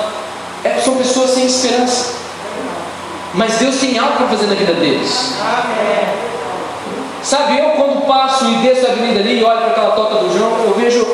[0.64, 2.25] É, são pessoas sem esperança.
[3.36, 5.34] Mas Deus tem algo para fazer na vida deles.
[7.22, 10.38] Sabe, eu quando passo e desço a avenida ali e olho para aquela toca do
[10.38, 11.06] João, eu vejo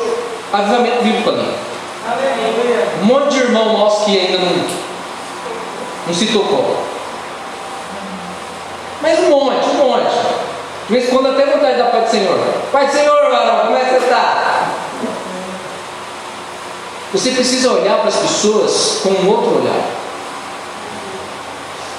[0.52, 1.54] avivamento vivo para mim.
[3.02, 4.66] Um monte de irmão nosso que ainda não,
[6.06, 6.76] não se tocou.
[9.00, 10.42] Mas um monte, um monte.
[10.86, 12.38] De vez em quando até vontade da Pai do Senhor.
[12.70, 13.18] Pai do Senhor,
[13.64, 14.68] como é que você está?
[17.12, 20.01] Você precisa olhar para as pessoas com um outro olhar.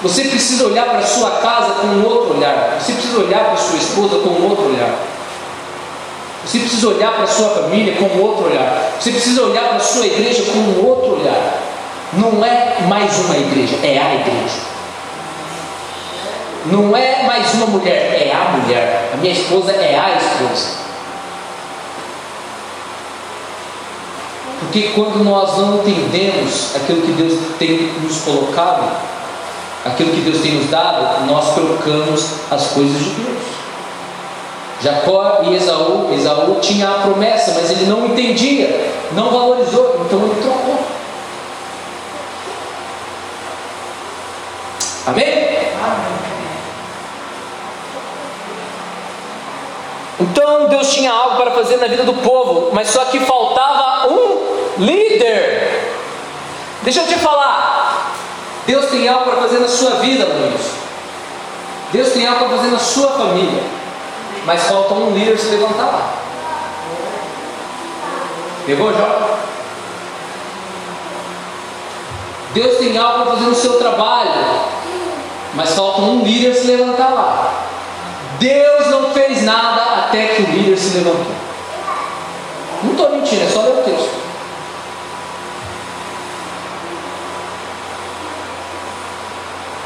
[0.03, 2.77] Você precisa olhar para a sua casa com um outro olhar.
[2.77, 4.99] Você precisa olhar para a sua esposa com um outro olhar.
[6.45, 8.91] Você precisa olhar para a sua família com um outro olhar.
[8.99, 11.61] Você precisa olhar para a sua igreja com um outro olhar.
[12.11, 14.73] Não é mais uma igreja, é a igreja.
[16.65, 19.11] Não é mais uma mulher, é a mulher.
[19.13, 20.83] A minha esposa é a esposa.
[24.59, 28.91] Porque quando nós não entendemos aquilo que Deus tem nos colocado,
[29.85, 33.43] aquilo que Deus tem nos dado, nós trocamos as coisas de Deus.
[34.81, 40.41] Jacó e Esaú, Esaú tinha a promessa, mas ele não entendia, não valorizou, então ele
[40.41, 40.77] trocou.
[45.05, 45.25] Amém?
[45.25, 46.13] Amém.
[50.19, 54.83] Então Deus tinha algo para fazer na vida do povo, mas só que faltava um
[54.83, 55.91] líder.
[56.83, 57.72] Deixa eu te falar,
[58.65, 60.71] Deus tem algo para fazer na sua vida, Luiz.
[61.91, 63.63] Deus tem algo para fazer na sua família,
[64.45, 66.13] mas falta um líder se levantar lá.
[68.65, 69.37] Pegou, Jó?
[72.53, 74.31] Deus tem algo para fazer no seu trabalho,
[75.55, 77.53] mas falta um líder se levantar lá.
[78.39, 81.33] Deus não fez nada até que o líder se levantou.
[82.83, 84.02] Não estou mentindo, é só ler o texto.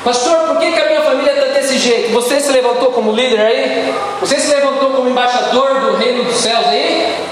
[0.08, 2.14] Pastor, por que, que a minha família está desse jeito?
[2.14, 3.94] Você se levantou como líder aí?
[4.22, 7.28] Você se levantou como embaixador do reino dos céus aí?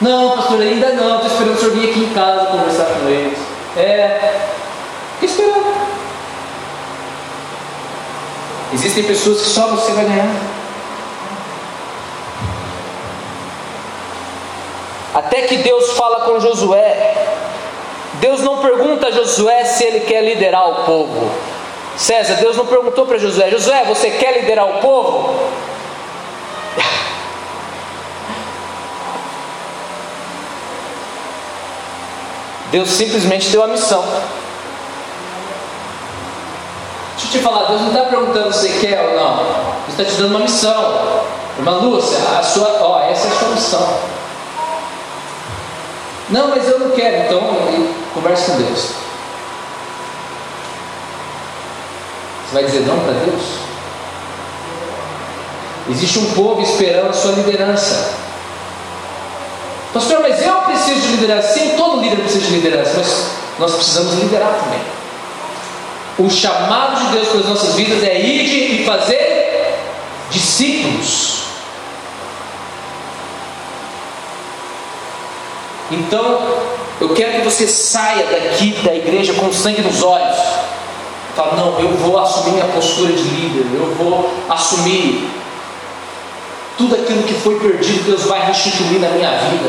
[0.00, 1.16] Não, pastor, ainda não.
[1.16, 3.36] Estou esperando o senhor vir aqui em casa conversar com eles.
[3.76, 4.40] É.
[5.18, 5.74] Fique esperando.
[8.74, 10.36] Existem pessoas que só você vai ganhar.
[15.12, 17.14] Até que Deus fala com Josué
[18.22, 21.28] Deus não pergunta a Josué se ele quer liderar o povo.
[21.96, 25.50] César, Deus não perguntou para Josué: Josué, você quer liderar o povo?
[32.70, 34.04] Deus simplesmente deu a missão.
[37.16, 39.36] Deixa eu te falar, Deus não está perguntando se quer ou não.
[39.86, 41.24] Deus está te dando uma missão.
[41.58, 44.12] Irmã Lúcia, a sua, ó, essa é a sua missão.
[46.30, 47.26] Não, mas eu não quero.
[47.26, 47.40] Então,
[48.22, 48.80] converse com Deus.
[52.46, 53.42] Você vai dizer não para Deus?
[55.90, 58.14] Existe um povo esperando a sua liderança.
[59.92, 61.48] Pastor, mas eu preciso de liderança.
[61.48, 63.26] Sim, todo líder precisa de liderança, mas
[63.58, 64.80] nós precisamos liderar também.
[66.18, 69.78] O chamado de Deus para as nossas vidas é ir e fazer
[70.30, 71.42] discípulos.
[75.90, 80.36] Então, eu quero que você saia daqui da igreja com sangue nos olhos.
[81.34, 85.28] Fala, não, eu vou assumir minha postura de líder, eu vou assumir
[86.78, 89.68] tudo aquilo que foi perdido, Deus vai restituir na minha vida.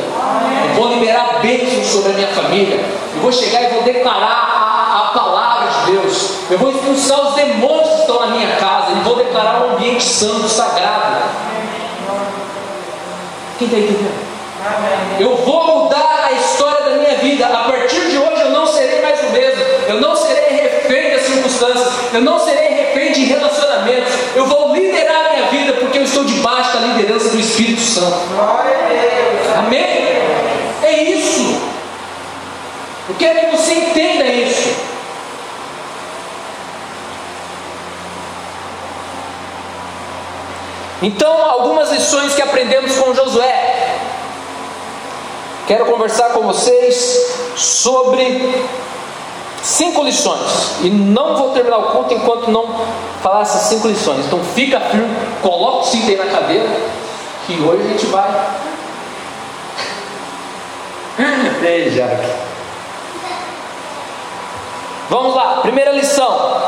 [0.69, 2.79] Eu vou liberar bênçãos sobre a minha família.
[3.15, 6.29] Eu vou chegar e vou declarar a, a palavra de Deus.
[6.51, 8.91] Eu vou expulsar os demônios que estão na minha casa.
[8.91, 11.23] E vou declarar um ambiente santo, sagrado.
[13.57, 14.33] Quem está entendendo?
[15.19, 15.72] Eu vou
[19.93, 21.93] Eu não serei refém das circunstâncias.
[22.13, 24.11] Eu não serei refém de relacionamentos.
[24.35, 28.17] Eu vou liderar a minha vida porque eu estou debaixo da liderança do Espírito Santo.
[29.55, 30.07] Amém?
[30.81, 31.61] É isso.
[33.07, 34.73] Eu quero que você entenda isso.
[41.03, 43.99] Então, algumas lições que aprendemos com Josué.
[45.67, 48.65] Quero conversar com vocês sobre
[49.63, 50.75] cinco lições.
[50.81, 52.67] E não vou terminar o culto enquanto não
[53.21, 54.25] falar essas cinco lições.
[54.25, 56.69] Então fica firme, coloca o aí na cadeira,
[57.47, 58.47] que hoje a gente vai.
[61.63, 62.27] Ei, Jaque.
[65.09, 66.61] Vamos lá, primeira lição.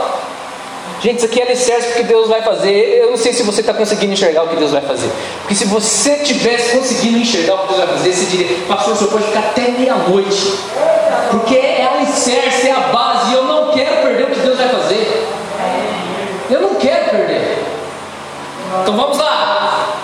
[1.06, 3.00] Gente, isso aqui é alicerce porque Deus vai fazer.
[3.00, 5.08] Eu não sei se você está conseguindo enxergar o que Deus vai fazer.
[5.42, 9.12] Porque se você tivesse conseguindo enxergar o que Deus vai fazer, você diria, pastor, senhor
[9.12, 10.58] pode ficar até meia-noite.
[11.30, 13.30] Porque é alicerce, é a base.
[13.30, 15.28] E eu não quero perder o que Deus vai fazer.
[16.50, 17.64] Eu não quero perder.
[18.82, 20.00] Então vamos lá.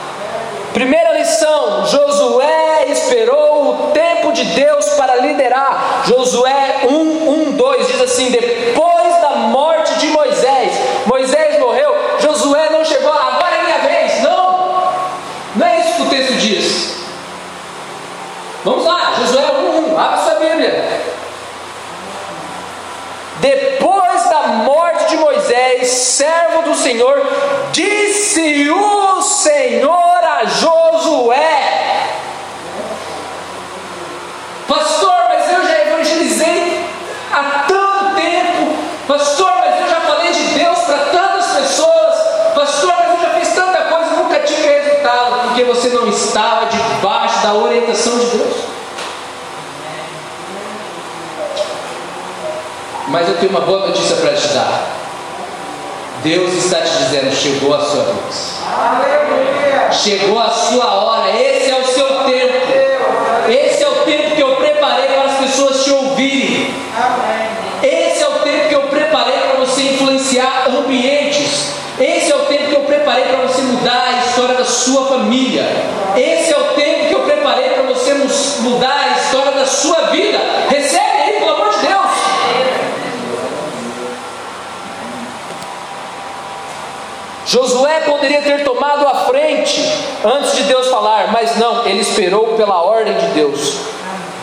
[0.71, 6.03] Primeira lição: Josué esperou o tempo de Deus para liderar.
[6.05, 10.73] Josué 1, 1, 2 diz assim: depois da morte de Moisés,
[11.05, 14.23] Moisés morreu, Josué não chegou, agora é minha vez.
[14.23, 14.93] Não,
[15.55, 17.01] não é isso que o texto diz.
[18.63, 21.01] Vamos lá, Josué 1, 1, abre sua Bíblia.
[23.39, 27.21] Depois da morte de Moisés, servo do Senhor,
[27.71, 32.07] disse o Senhor a Josué:
[34.67, 36.85] Pastor, mas eu já evangelizei
[37.31, 38.75] há tanto tempo.
[39.07, 42.15] Pastor, mas eu já falei de Deus para tantas pessoas.
[42.55, 46.65] Pastor, mas eu já fiz tanta coisa e nunca tive resultado, porque você não estava
[46.65, 48.80] debaixo da orientação de Deus.
[53.11, 54.87] Mas eu tenho uma boa notícia para te dar.
[56.23, 58.61] Deus está te dizendo: chegou a sua vez.
[58.65, 59.91] Aleluia.
[59.91, 61.29] Chegou a sua hora.
[61.37, 62.53] Esse é o seu tempo.
[63.49, 66.73] Esse é o tempo que eu preparei para as pessoas te ouvirem.
[67.83, 71.71] Esse é o tempo que eu preparei para você influenciar ambientes.
[71.99, 75.65] Esse é o tempo que eu preparei para você mudar a história da sua família.
[76.15, 78.13] Esse é o tempo que eu preparei para você
[78.61, 80.39] mudar a história da sua vida.
[80.69, 82.01] Recebe aí, pelo amor de Deus.
[87.51, 89.81] Josué poderia ter tomado a frente
[90.23, 93.73] antes de Deus falar, mas não, ele esperou pela ordem de Deus.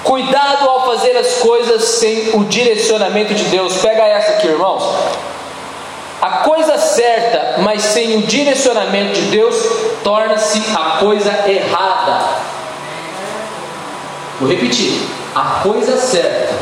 [0.04, 3.78] Cuidado ao fazer as coisas sem o direcionamento de Deus.
[3.78, 4.84] Pega essa aqui, irmãos.
[6.20, 9.56] A coisa certa, mas sem o direcionamento de Deus,
[10.04, 12.26] torna-se a coisa errada.
[14.38, 16.54] Vou repetir: a coisa certa,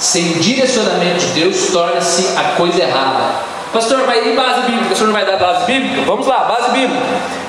[0.00, 3.47] sem o direcionamento de Deus, torna-se a coisa errada.
[3.72, 4.92] Pastor, vai ir base bíblica?
[4.92, 6.02] O senhor não vai dar base bíblica?
[6.06, 7.04] Vamos lá, base bíblica.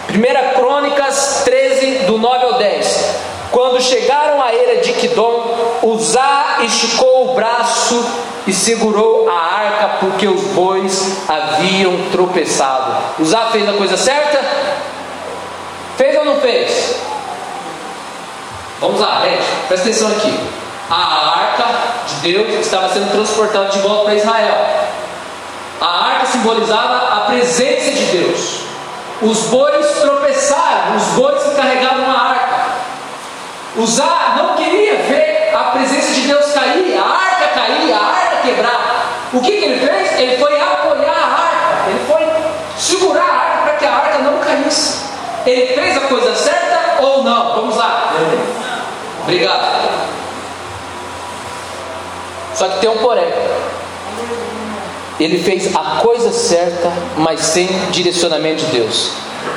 [0.09, 3.15] 1 Crônicas 13, do 9 ao 10.
[3.51, 8.05] Quando chegaram à era de Quidom, Uzá esticou o braço
[8.45, 12.97] e segurou a arca, porque os bois haviam tropeçado.
[13.19, 14.39] Uzá fez a coisa certa?
[15.97, 16.95] Fez ou não fez?
[18.79, 20.39] Vamos lá, gente, presta atenção aqui.
[20.89, 21.65] A arca
[22.07, 24.65] de Deus estava sendo transportada de volta para Israel.
[25.81, 26.05] A
[26.39, 28.61] simbolizava a presença de Deus.
[29.21, 32.65] Os bois tropeçaram, os bois que carregavam a arca.
[33.75, 39.05] Uzá não queria ver a presença de Deus cair, a arca cair, a arca quebrar.
[39.33, 40.19] O que, que ele fez?
[40.19, 42.25] Ele foi apoiar a arca, ele foi
[42.77, 45.09] segurar a arca para que a arca não caísse.
[45.45, 47.55] Ele fez a coisa certa ou não?
[47.55, 48.13] Vamos lá.
[49.23, 50.09] Obrigado.
[52.55, 53.31] Só que tem um porém.
[55.19, 59.11] Ele fez a coisa certa, mas sem direcionamento de Deus.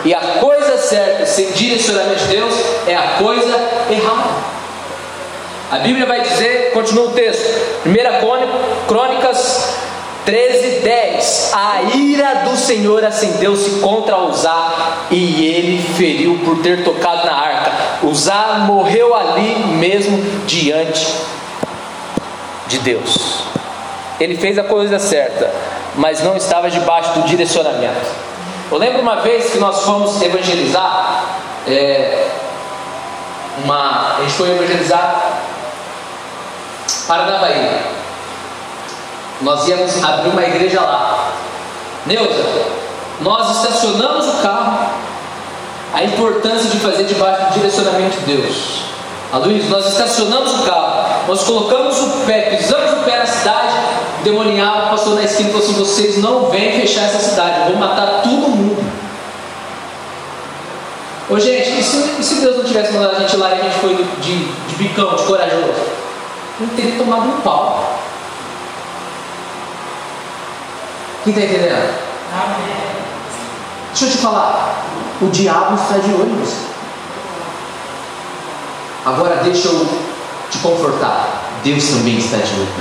[0.04, 2.54] E a coisa certa, sem direcionamento de Deus,
[2.86, 3.56] é a coisa
[3.90, 4.52] errada.
[5.70, 7.46] A Bíblia vai dizer, continua o texto,
[7.86, 9.78] 1 Crônicas
[10.24, 11.50] 13, 10.
[11.52, 17.72] A ira do Senhor acendeu-se contra Uzá e ele feriu por ter tocado na arca.
[18.02, 21.06] Uzá morreu ali mesmo diante
[22.68, 23.51] de Deus.
[24.22, 25.50] Ele fez a coisa certa,
[25.96, 28.06] mas não estava debaixo do direcionamento.
[28.70, 31.24] Eu lembro uma vez que nós fomos evangelizar,
[31.66, 32.28] é,
[33.64, 35.40] uma, a gente foi evangelizar
[37.08, 37.80] Bahia.
[39.40, 41.32] Nós íamos abrir uma igreja lá.
[42.06, 42.44] Neuza,
[43.20, 44.88] nós estacionamos o carro.
[45.92, 48.91] A importância de fazer debaixo do direcionamento de Deus.
[49.38, 53.74] Luiz, nós estacionamos o carro, nós colocamos o pé, pisamos o pé na cidade,
[54.20, 57.76] o demoniado passou na esquina e falou assim: vocês não vêm fechar essa cidade, eu
[57.76, 58.92] vou matar todo mundo.
[61.30, 63.62] Ô gente, e se, e se Deus não tivesse mandado a gente lá e a
[63.62, 66.02] gente foi de, de bicão, de corajoso?
[66.62, 67.98] não teria tomado um pau.
[71.24, 71.94] Quem está entendendo?
[72.32, 72.76] Amém.
[73.90, 74.84] Deixa eu te falar,
[75.20, 76.71] o diabo está de olho em você.
[79.04, 79.86] Agora deixa eu
[80.50, 81.42] te confortar.
[81.64, 82.72] Deus também está de você.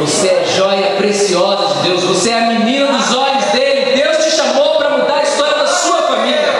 [0.00, 2.02] Você é joia preciosa de Deus.
[2.04, 4.02] Você é a menina dos olhos dele.
[4.02, 6.54] Deus te chamou para mudar a história da sua família.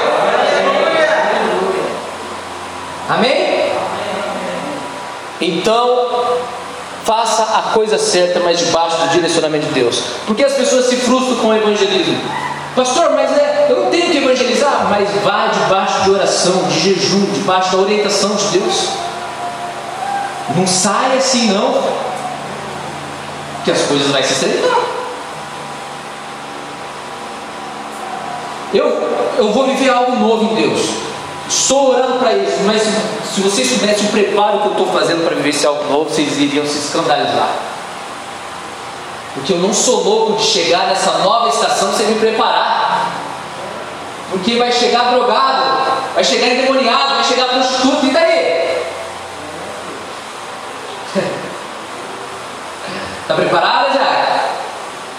[3.08, 3.72] Amém?
[5.40, 6.24] Então,
[7.04, 10.02] faça a coisa certa, mas debaixo do direcionamento de Deus.
[10.26, 12.18] Porque as pessoas se frustram com o evangelismo.
[12.74, 17.24] Pastor, mas é, eu não tenho que evangelizar, mas vá debaixo de oração, de jejum,
[17.32, 18.88] debaixo da orientação de Deus.
[20.56, 21.82] Não sai assim não,
[23.64, 24.78] que as coisas vão se estreitar.
[28.74, 28.86] Eu,
[29.38, 30.80] eu vou viver algo novo em Deus.
[31.48, 35.36] Estou orando para isso, mas se vocês soubessem o preparo que eu estou fazendo para
[35.36, 37.73] viver esse algo novo, vocês iriam se escandalizar.
[39.34, 43.10] Porque eu não sou louco de chegar nessa nova estação sem me preparar.
[44.30, 45.64] Porque vai chegar drogado,
[46.14, 48.84] vai chegar endemoniado, vai chegar prostituto, e daí?
[53.22, 54.44] Está preparada já?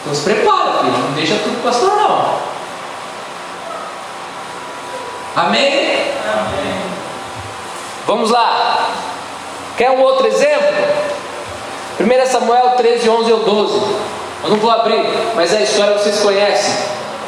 [0.02, 0.92] Então se prepara, filho.
[0.92, 2.40] Não deixa tudo pastor não.
[5.36, 6.14] Amém?
[6.24, 6.82] Amém.
[8.08, 8.92] Vamos lá.
[9.78, 10.95] Quer um outro exemplo?
[12.00, 13.78] 1 Samuel 13, 11 ou 12.
[14.44, 16.74] Eu não vou abrir, mas a história vocês conhecem.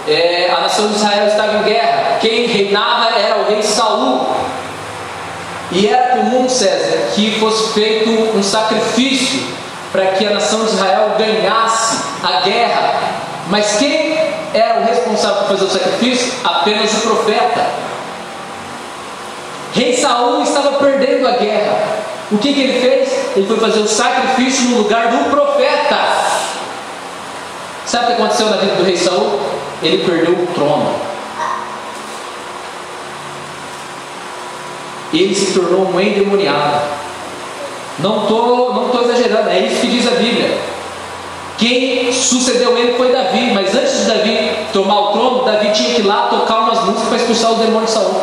[0.07, 2.17] É, a nação de Israel estava em guerra.
[2.19, 4.27] Quem reinava era o rei Saul.
[5.71, 9.41] E era comum, César, que fosse feito um sacrifício
[9.91, 12.93] para que a nação de Israel ganhasse a guerra.
[13.49, 14.17] Mas quem
[14.53, 16.33] era o responsável por fazer o sacrifício?
[16.43, 17.65] Apenas o profeta.
[19.73, 21.96] Rei Saul estava perdendo a guerra.
[22.31, 23.35] O que, que ele fez?
[23.35, 25.97] Ele foi fazer o sacrifício no lugar do profeta.
[27.85, 29.39] Sabe o que aconteceu na vida do rei Saul?
[29.81, 30.93] Ele perdeu o trono.
[35.13, 36.81] Ele se tornou um endemoniado.
[37.99, 40.57] Não estou não tô exagerando, é isso que diz a Bíblia.
[41.57, 46.01] Quem sucedeu ele foi Davi, mas antes de Davi tomar o trono, Davi tinha que
[46.01, 48.21] ir lá tocar umas músicas para expulsar os demônios de Saul.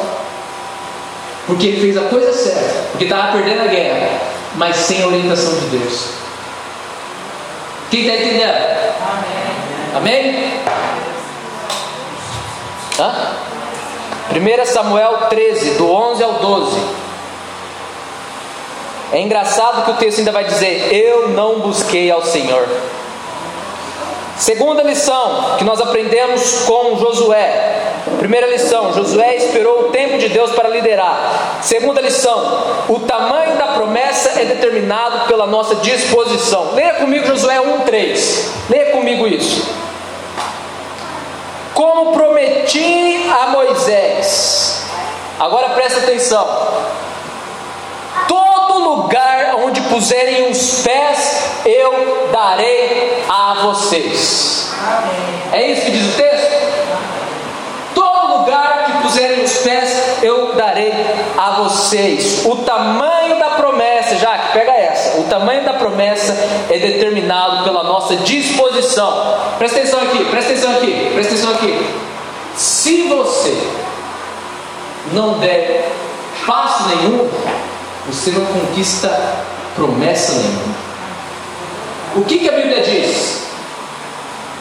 [1.46, 4.08] Porque ele fez a coisa certa, porque estava perdendo a guerra,
[4.54, 6.08] mas sem a orientação de Deus.
[7.90, 8.54] Quem está entendendo?
[9.94, 10.28] Amém?
[10.28, 10.60] Amém?
[12.98, 13.34] Hã?
[14.32, 16.80] 1 Samuel 13, do 11 ao 12.
[19.12, 22.66] É engraçado que o texto ainda vai dizer: Eu não busquei ao Senhor.
[24.36, 27.73] Segunda lição que nós aprendemos com Josué.
[28.18, 31.58] Primeira lição: Josué esperou o tempo de Deus para liderar.
[31.62, 36.74] Segunda lição: o tamanho da promessa é determinado pela nossa disposição.
[36.74, 38.50] Leia comigo Josué 1:3.
[38.68, 39.68] Leia comigo isso.
[41.72, 44.82] Como prometi a Moisés.
[45.40, 46.46] Agora presta atenção.
[48.28, 54.72] Todo lugar onde puserem os pés, eu darei a vocês.
[55.52, 56.53] É isso que diz o texto?
[58.44, 60.92] Lugar que puserem os pés, eu darei
[61.36, 62.44] a vocês.
[62.44, 65.18] O tamanho da promessa, já que pega essa.
[65.20, 66.32] O tamanho da promessa
[66.68, 69.38] é determinado pela nossa disposição.
[69.56, 71.86] Presta atenção aqui, presta atenção aqui, presta atenção aqui.
[72.54, 73.56] Se você
[75.12, 75.90] não der
[76.46, 77.30] passo nenhum,
[78.06, 79.08] você não conquista
[79.74, 80.74] promessa nenhuma.
[82.16, 83.43] O que, que a Bíblia diz?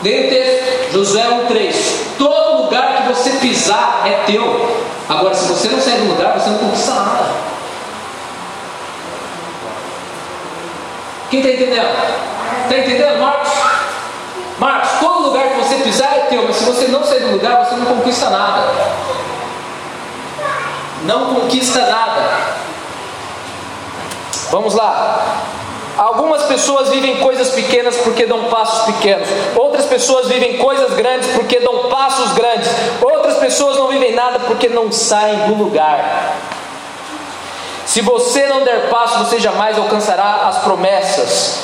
[0.04, 1.76] Leia o texto, Josué 1,3:
[2.18, 4.84] Todo lugar que você pisar é teu.
[5.08, 7.26] Agora, se você não sair do lugar, você não conquista nada.
[11.30, 11.90] Quem está entendendo?
[12.64, 13.52] Está entendendo, Marcos?
[14.60, 17.66] Marcos, todo lugar que você pisar é teu, mas se você não sair do lugar,
[17.66, 18.72] você não conquista nada.
[21.06, 22.24] Não conquista nada.
[24.52, 25.44] Vamos lá.
[26.04, 29.26] Algumas pessoas vivem coisas pequenas porque dão passos pequenos.
[29.56, 32.70] Outras pessoas vivem coisas grandes porque dão passos grandes.
[33.02, 36.36] Outras pessoas não vivem nada porque não saem do lugar.
[37.86, 41.60] Se você não der passo, você jamais alcançará as promessas.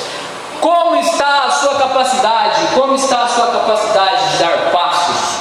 [0.58, 2.60] Como está a sua capacidade?
[2.74, 5.40] Como está a sua capacidade de dar passos?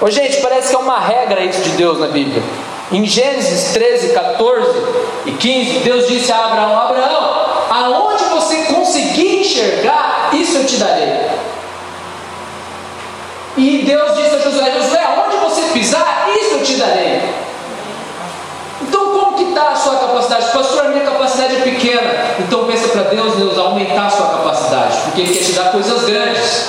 [0.00, 2.42] Ô, gente, parece que é uma regra isso de Deus na Bíblia.
[2.90, 4.82] Em Gênesis 13, 14
[5.26, 8.07] e 15, Deus disse a Abraão: Abraão, aonde
[9.58, 11.28] enxergar, isso eu te darei.
[13.56, 17.20] E Deus disse a Josué: Josué, aonde você pisar, isso eu te darei.
[18.80, 20.52] Então, como que está a sua capacidade?
[20.52, 22.36] Pastor, a minha capacidade é pequena.
[22.38, 26.04] Então, pensa para Deus, Deus, aumentar a sua capacidade, porque Ele quer te dar coisas
[26.04, 26.68] grandes.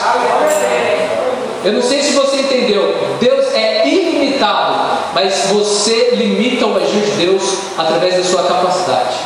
[1.64, 3.18] Eu não sei se você entendeu.
[3.20, 7.44] Deus é ilimitado mas você limita o agir de Deus
[7.78, 9.18] através da sua capacidade.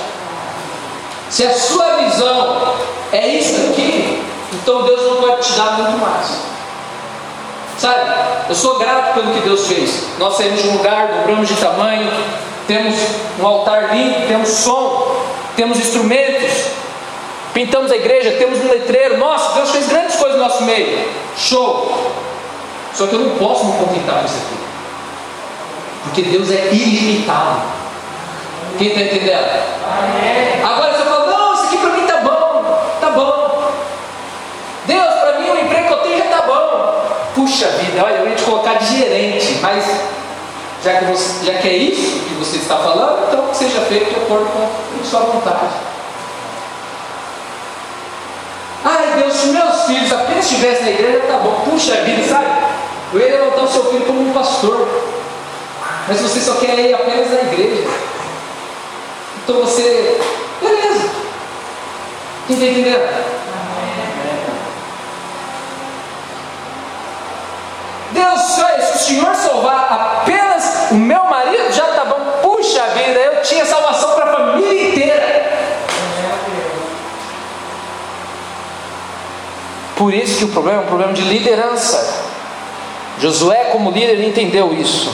[1.33, 2.75] Se a sua visão
[3.11, 4.23] é isso aqui,
[4.53, 6.27] então Deus não pode te dar muito mais.
[7.79, 8.01] Sabe,
[8.49, 10.09] eu sou grato pelo que Deus fez.
[10.19, 12.07] Nós saímos de um lugar, dobramos de tamanho,
[12.67, 12.93] temos
[13.39, 15.25] um altar limpo, temos som,
[15.55, 16.65] temos instrumentos,
[17.51, 19.17] pintamos a igreja, temos um letreiro.
[19.17, 21.03] Nossa, Deus fez grandes coisas no nosso meio.
[21.35, 22.11] Show!
[22.93, 24.63] Só que eu não posso me contentar com isso aqui.
[26.03, 27.59] Porque Deus é ilimitado.
[28.77, 29.63] Quem está entendendo?
[30.63, 30.92] Agora
[37.43, 39.83] Puxa vida, olha, eu ia te colocar de gerente, mas
[40.81, 44.09] já que, você, já que é isso que você está falando, então que seja feito
[44.11, 45.73] de acordo com sua vontade.
[48.85, 51.65] Ai Deus, se meus filhos apenas estivessem na igreja, tá bom.
[51.69, 52.47] Puxa vida, sabe?
[53.11, 54.87] Eu ia levantar o seu filho como um pastor.
[56.07, 57.89] Mas você só quer ir apenas na igreja.
[59.43, 60.17] Então você.
[60.61, 61.09] Beleza.
[62.47, 62.57] Quem
[68.13, 72.39] Deus, se o Senhor salvar apenas o meu marido, já está bom.
[72.41, 75.43] Puxa vida, eu tinha salvação para a família inteira.
[79.95, 82.23] Por isso que o problema é um problema de liderança.
[83.19, 85.13] Josué, como líder, entendeu isso.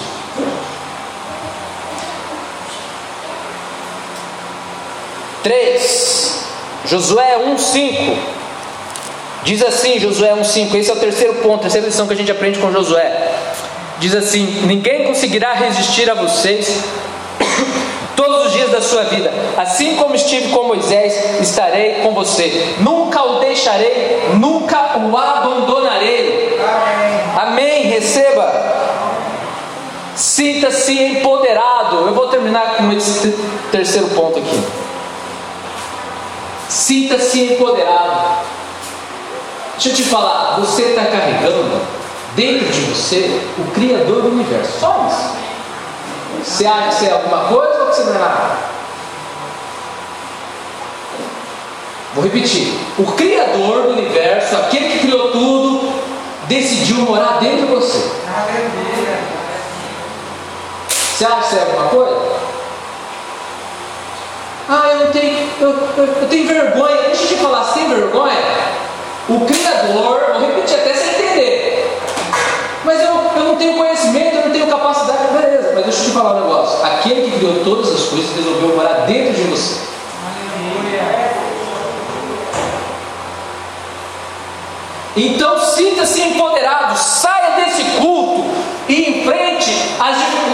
[5.44, 6.46] 3,
[6.86, 8.39] Josué 1,5.
[9.44, 10.76] Diz assim, Josué 1,5.
[10.76, 13.12] Esse é o terceiro ponto, a terceira lição que a gente aprende com Josué.
[14.00, 16.84] Diz assim: Ninguém conseguirá resistir a vocês
[18.16, 19.32] todos os dias da sua vida.
[19.58, 22.76] Assim como estive com Moisés, estarei com você.
[22.80, 26.58] Nunca o deixarei, nunca o abandonarei.
[27.38, 27.52] Amém.
[27.54, 27.82] Amém.
[27.84, 28.70] Receba.
[30.16, 32.08] Sinta-se empoderado.
[32.08, 33.34] Eu vou terminar com esse
[33.72, 34.64] terceiro ponto aqui.
[36.68, 38.59] Sinta-se empoderado.
[39.82, 41.82] Deixa eu te falar, você está carregando
[42.36, 44.78] dentro de você o Criador do universo.
[44.78, 45.40] Só isso.
[46.44, 48.58] Você acha que você é alguma coisa ou que você não é nada?
[52.14, 52.78] Vou repetir.
[52.98, 55.94] O Criador do universo, aquele que criou tudo,
[56.50, 58.12] decidiu morar dentro de você.
[60.90, 62.20] Você acha que você é alguma coisa?
[64.68, 66.98] Ah, eu não tenho, eu, eu, eu tenho vergonha.
[67.04, 68.89] Deixa eu te falar, tem vergonha?
[69.30, 72.00] O Criador, vou repetir até você entender.
[72.84, 75.72] Mas eu, eu não tenho conhecimento, eu não tenho capacidade, beleza.
[75.76, 76.84] Mas deixa eu te falar um negócio.
[76.84, 79.90] Aquele que criou todas as coisas resolveu morar dentro de você.
[85.16, 88.50] Então sinta-se empoderado, saia desse culto
[88.88, 90.49] e enfrente as dificuldades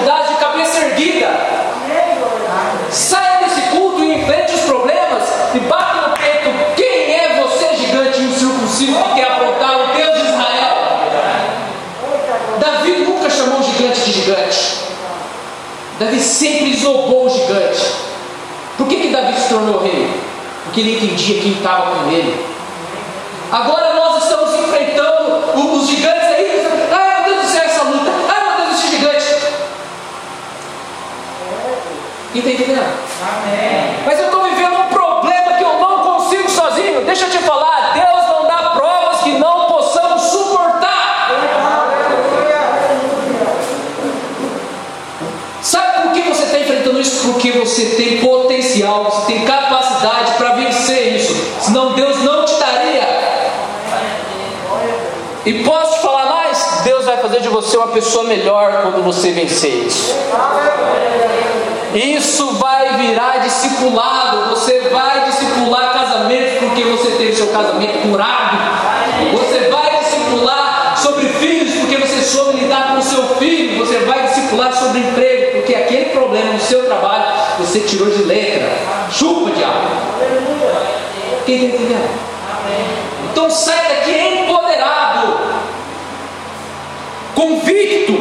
[16.00, 17.86] Davi sempre isolou o gigante.
[18.78, 20.10] Por que, que Davi se tornou rei?
[20.66, 22.46] Porque ele entendia quem estava com ele.
[23.52, 26.68] Agora nós estamos enfrentando os gigantes aí.
[26.92, 28.12] Ai meu Deus do céu, essa luta.
[28.28, 29.36] Ai meu Deus, esse gigante.
[32.34, 32.86] Quem está entendendo?
[33.22, 33.96] Amém.
[34.06, 37.06] Mas eu estou vivendo um problema que eu não consigo sozinho.
[37.06, 41.32] Deixa eu te falar, Deus não dá provas que não possamos suportar.
[45.62, 47.32] Sabe por que você está enfrentando isso?
[47.32, 51.36] Porque você tem potencial, você tem capacidade para vencer isso.
[51.60, 53.26] Senão Deus não te daria.
[55.46, 56.82] E posso falar mais?
[56.86, 60.16] Deus vai fazer de você uma pessoa melhor quando você vencer isso.
[61.94, 64.52] Isso vai virar discipulado.
[64.52, 68.45] Você vai discipular casamento porque você teve seu casamento curado.
[77.76, 78.72] Você tirou de letra.
[79.12, 79.88] Chupa, diabo.
[81.46, 82.26] Quem está entendendo?
[83.32, 85.38] Então sai daqui empoderado,
[87.36, 88.14] convicto.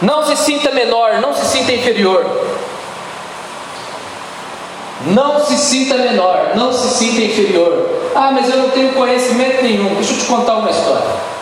[0.00, 2.24] Não se sinta menor, não se sinta inferior.
[5.06, 7.90] Não se sinta menor, não se sinta inferior.
[8.14, 9.94] Ah, mas eu não tenho conhecimento nenhum.
[9.96, 11.33] Deixa eu te contar uma história.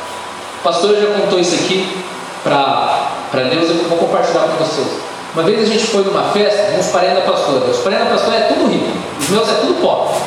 [0.62, 2.04] O pastor já contou isso aqui
[2.44, 4.86] para Deus, eu vou compartilhar com vocês.
[5.34, 7.68] Uma vez a gente foi numa festa, uns parentes da pastora.
[7.68, 10.20] Os parentes da pastora é tudo rico, os meus é tudo pobre.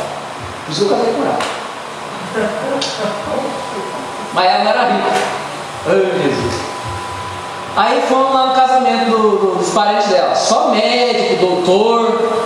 [0.69, 1.39] Isso eu casei ela.
[4.33, 5.11] Mas ela era rica.
[5.87, 6.53] Ai, Jesus.
[7.77, 10.35] Aí fomos lá no casamento do, do, dos parentes dela.
[10.35, 12.43] Só médico, doutor.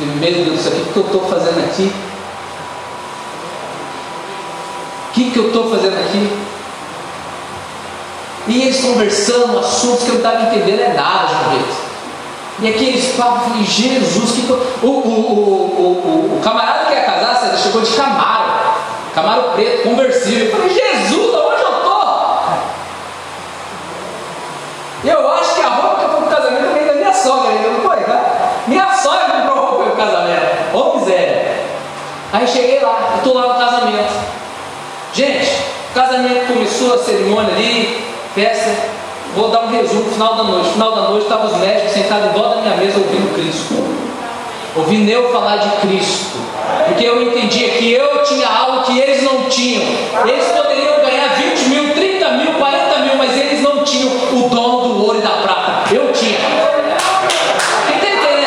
[0.00, 1.92] Meu Deus do céu, o que, que eu estou fazendo aqui?
[5.08, 6.47] O que, que eu estou fazendo aqui?
[8.48, 11.88] E eles conversando, assuntos que eu não estava entendendo é nada, gente.
[12.60, 14.50] E aqueles papos, eu falei, Jesus, que.
[14.50, 18.50] O, o, o, o, camarada que ia casar, você chegou de Camaro,
[19.14, 20.46] Camaro preto, conversível.
[20.46, 21.98] Eu falei, Jesus, aonde eu estou?
[25.04, 27.68] Eu acho que a roupa que eu fui pro casamento veio da minha sogra, ainda
[27.68, 28.50] não foi, tá?
[28.66, 31.64] Minha sogra comprou roupa pro casamento, ô miséria.
[32.32, 34.12] Aí cheguei lá, eu tô lá no casamento.
[35.12, 35.50] Gente,
[35.90, 38.07] o casamento começou a cerimônia ali,
[38.38, 38.70] festa.
[39.34, 40.70] Vou dar um resumo final da noite.
[40.70, 43.74] Final da noite estavam os médicos sentados em volta da minha mesa ouvindo Cristo.
[44.76, 46.38] Ouvindo eu falar de Cristo.
[46.86, 49.82] Porque eu entendia que eu tinha algo que eles não tinham.
[50.24, 54.88] Eles poderiam ganhar 20 mil, 30 mil, 40 mil, mas eles não tinham o dom
[54.88, 55.92] do ouro e da prata.
[55.92, 56.38] Eu tinha.
[56.38, 58.38] Está entendendo?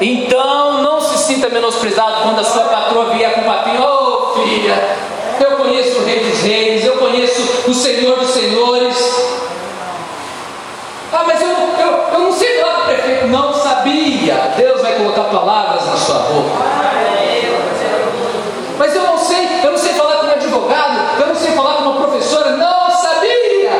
[0.00, 4.40] Então não se sinta menosprezado quando a sua patroa vier com o papinho, ô oh,
[4.40, 4.96] filha,
[5.40, 6.96] eu conheço o Rei dos Reis, eu
[7.34, 8.96] conheço o Senhor dos Senhores.
[11.12, 13.26] Ah, mas eu, eu, eu não sei falar com prefeito.
[13.28, 14.52] Não sabia.
[14.56, 16.64] Deus vai colocar palavras na sua boca.
[18.78, 21.74] Mas eu não sei, eu não sei falar com um advogado, eu não sei falar
[21.74, 22.56] com uma professora.
[22.56, 23.70] Não sabia.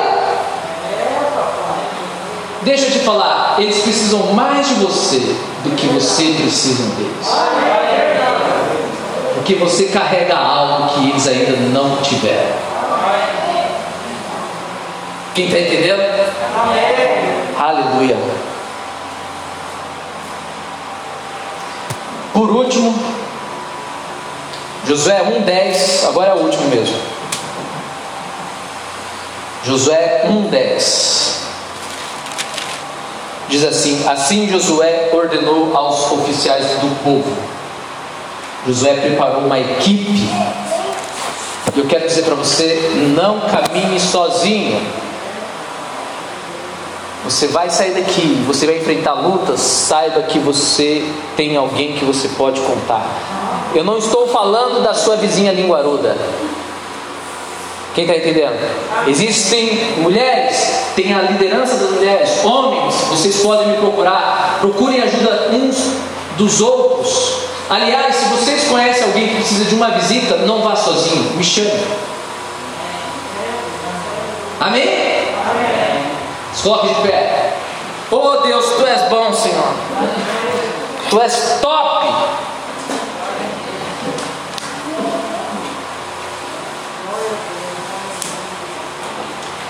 [2.62, 5.18] Deixa eu te falar, eles precisam mais de você
[5.64, 8.24] do que você precisa deles
[9.34, 12.73] porque você carrega algo que eles ainda não tiveram.
[15.34, 16.00] Quem está entendendo?
[16.56, 17.54] Amém.
[17.58, 18.16] Aleluia.
[22.32, 22.94] Por último,
[24.86, 26.96] Josué 1,10, agora é o último mesmo.
[29.64, 31.24] Josué 1,10
[33.48, 37.34] diz assim: Assim Josué ordenou aos oficiais do povo
[38.66, 40.28] Josué preparou uma equipe
[41.76, 45.03] Eu quero dizer para você: não caminhe sozinho.
[47.24, 51.02] Você vai sair daqui, você vai enfrentar lutas, saiba que você
[51.36, 53.02] tem alguém que você pode contar.
[53.74, 56.16] Eu não estou falando da sua vizinha linguaruda.
[57.94, 58.58] Quem está entendendo?
[59.06, 60.56] Existem mulheres,
[60.94, 65.92] tem a liderança das mulheres, homens, vocês podem me procurar, procurem ajuda uns
[66.36, 67.44] dos outros.
[67.70, 71.84] Aliás, se vocês conhecem alguém que precisa de uma visita, não vá sozinho, me chame.
[74.60, 75.13] Amém?
[76.54, 77.52] Se coloque de pé.
[78.10, 79.74] Oh Deus, tu és bom, Senhor.
[81.10, 82.06] Tu és top.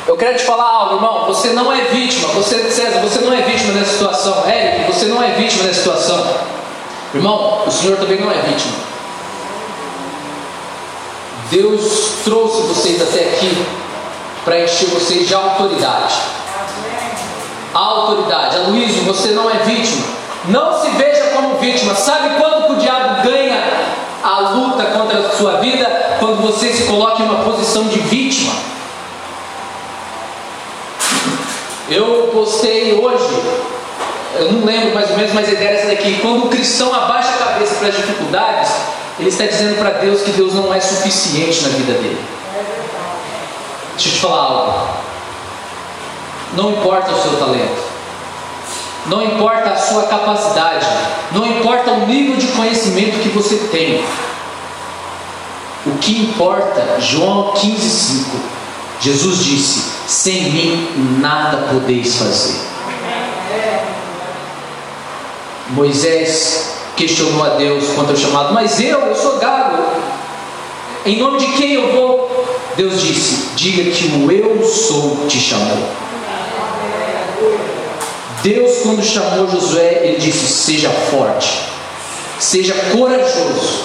[0.07, 1.25] Eu quero te falar algo, irmão.
[1.27, 2.29] Você não é vítima.
[2.35, 4.45] Você, César, você não é vítima dessa situação.
[4.49, 6.37] Eric, você não é vítima dessa situação.
[7.15, 8.75] Irmão, o Senhor também não é vítima.
[11.51, 13.67] Deus trouxe vocês até aqui
[14.45, 16.15] para encher vocês de autoridade.
[17.75, 18.57] A autoridade.
[18.57, 20.07] Aloysio, você não é vítima.
[20.47, 21.95] Não se veja como vítima.
[21.95, 23.61] Sabe quando o diabo ganha
[24.23, 26.17] a luta contra a sua vida?
[26.21, 28.53] Quando você se coloca em uma posição de vítima.
[31.89, 33.43] Eu postei hoje,
[34.37, 36.19] eu não lembro mais ou menos, mas a ideia é essa daqui.
[36.21, 38.71] Quando o cristão abaixa a cabeça para as dificuldades,
[39.19, 42.25] ele está dizendo para Deus que Deus não é suficiente na vida dele.
[43.93, 44.89] Deixa eu te falar algo.
[46.57, 47.83] Não importa o seu talento,
[49.07, 50.87] não importa a sua capacidade,
[51.33, 54.05] não importa o nível de conhecimento que você tem.
[55.87, 58.25] O que importa, João 15,5,
[59.01, 62.55] Jesus disse: sem mim nada podeis fazer.
[65.71, 69.83] Moisés questionou a Deus quanto ao chamado, mas eu, eu sou gago,
[71.05, 72.47] em nome de quem eu vou?
[72.77, 75.89] Deus disse: diga que o eu sou te chamou.
[78.45, 81.63] Deus, quando chamou Josué, ele disse: seja forte,
[82.39, 83.85] seja corajoso,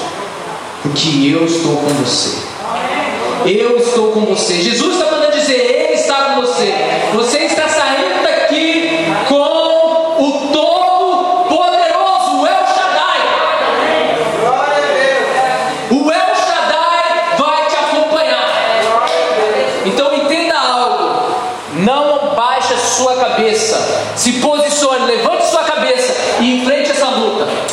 [0.84, 2.38] porque eu estou com você.
[3.45, 4.55] Eu estou com você.
[4.55, 6.74] Jesus está mandando dizer: Ele está com você.
[7.14, 7.39] Você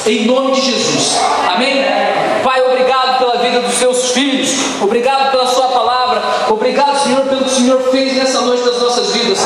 [0.06, 1.18] Em nome de Jesus.
[1.52, 1.84] Amém?
[2.44, 4.50] Pai, obrigado pela vida dos seus filhos.
[4.80, 6.22] Obrigado pela sua palavra.
[6.48, 9.38] Obrigado, Senhor, pelo que o Senhor fez nessa noite das nossas vidas.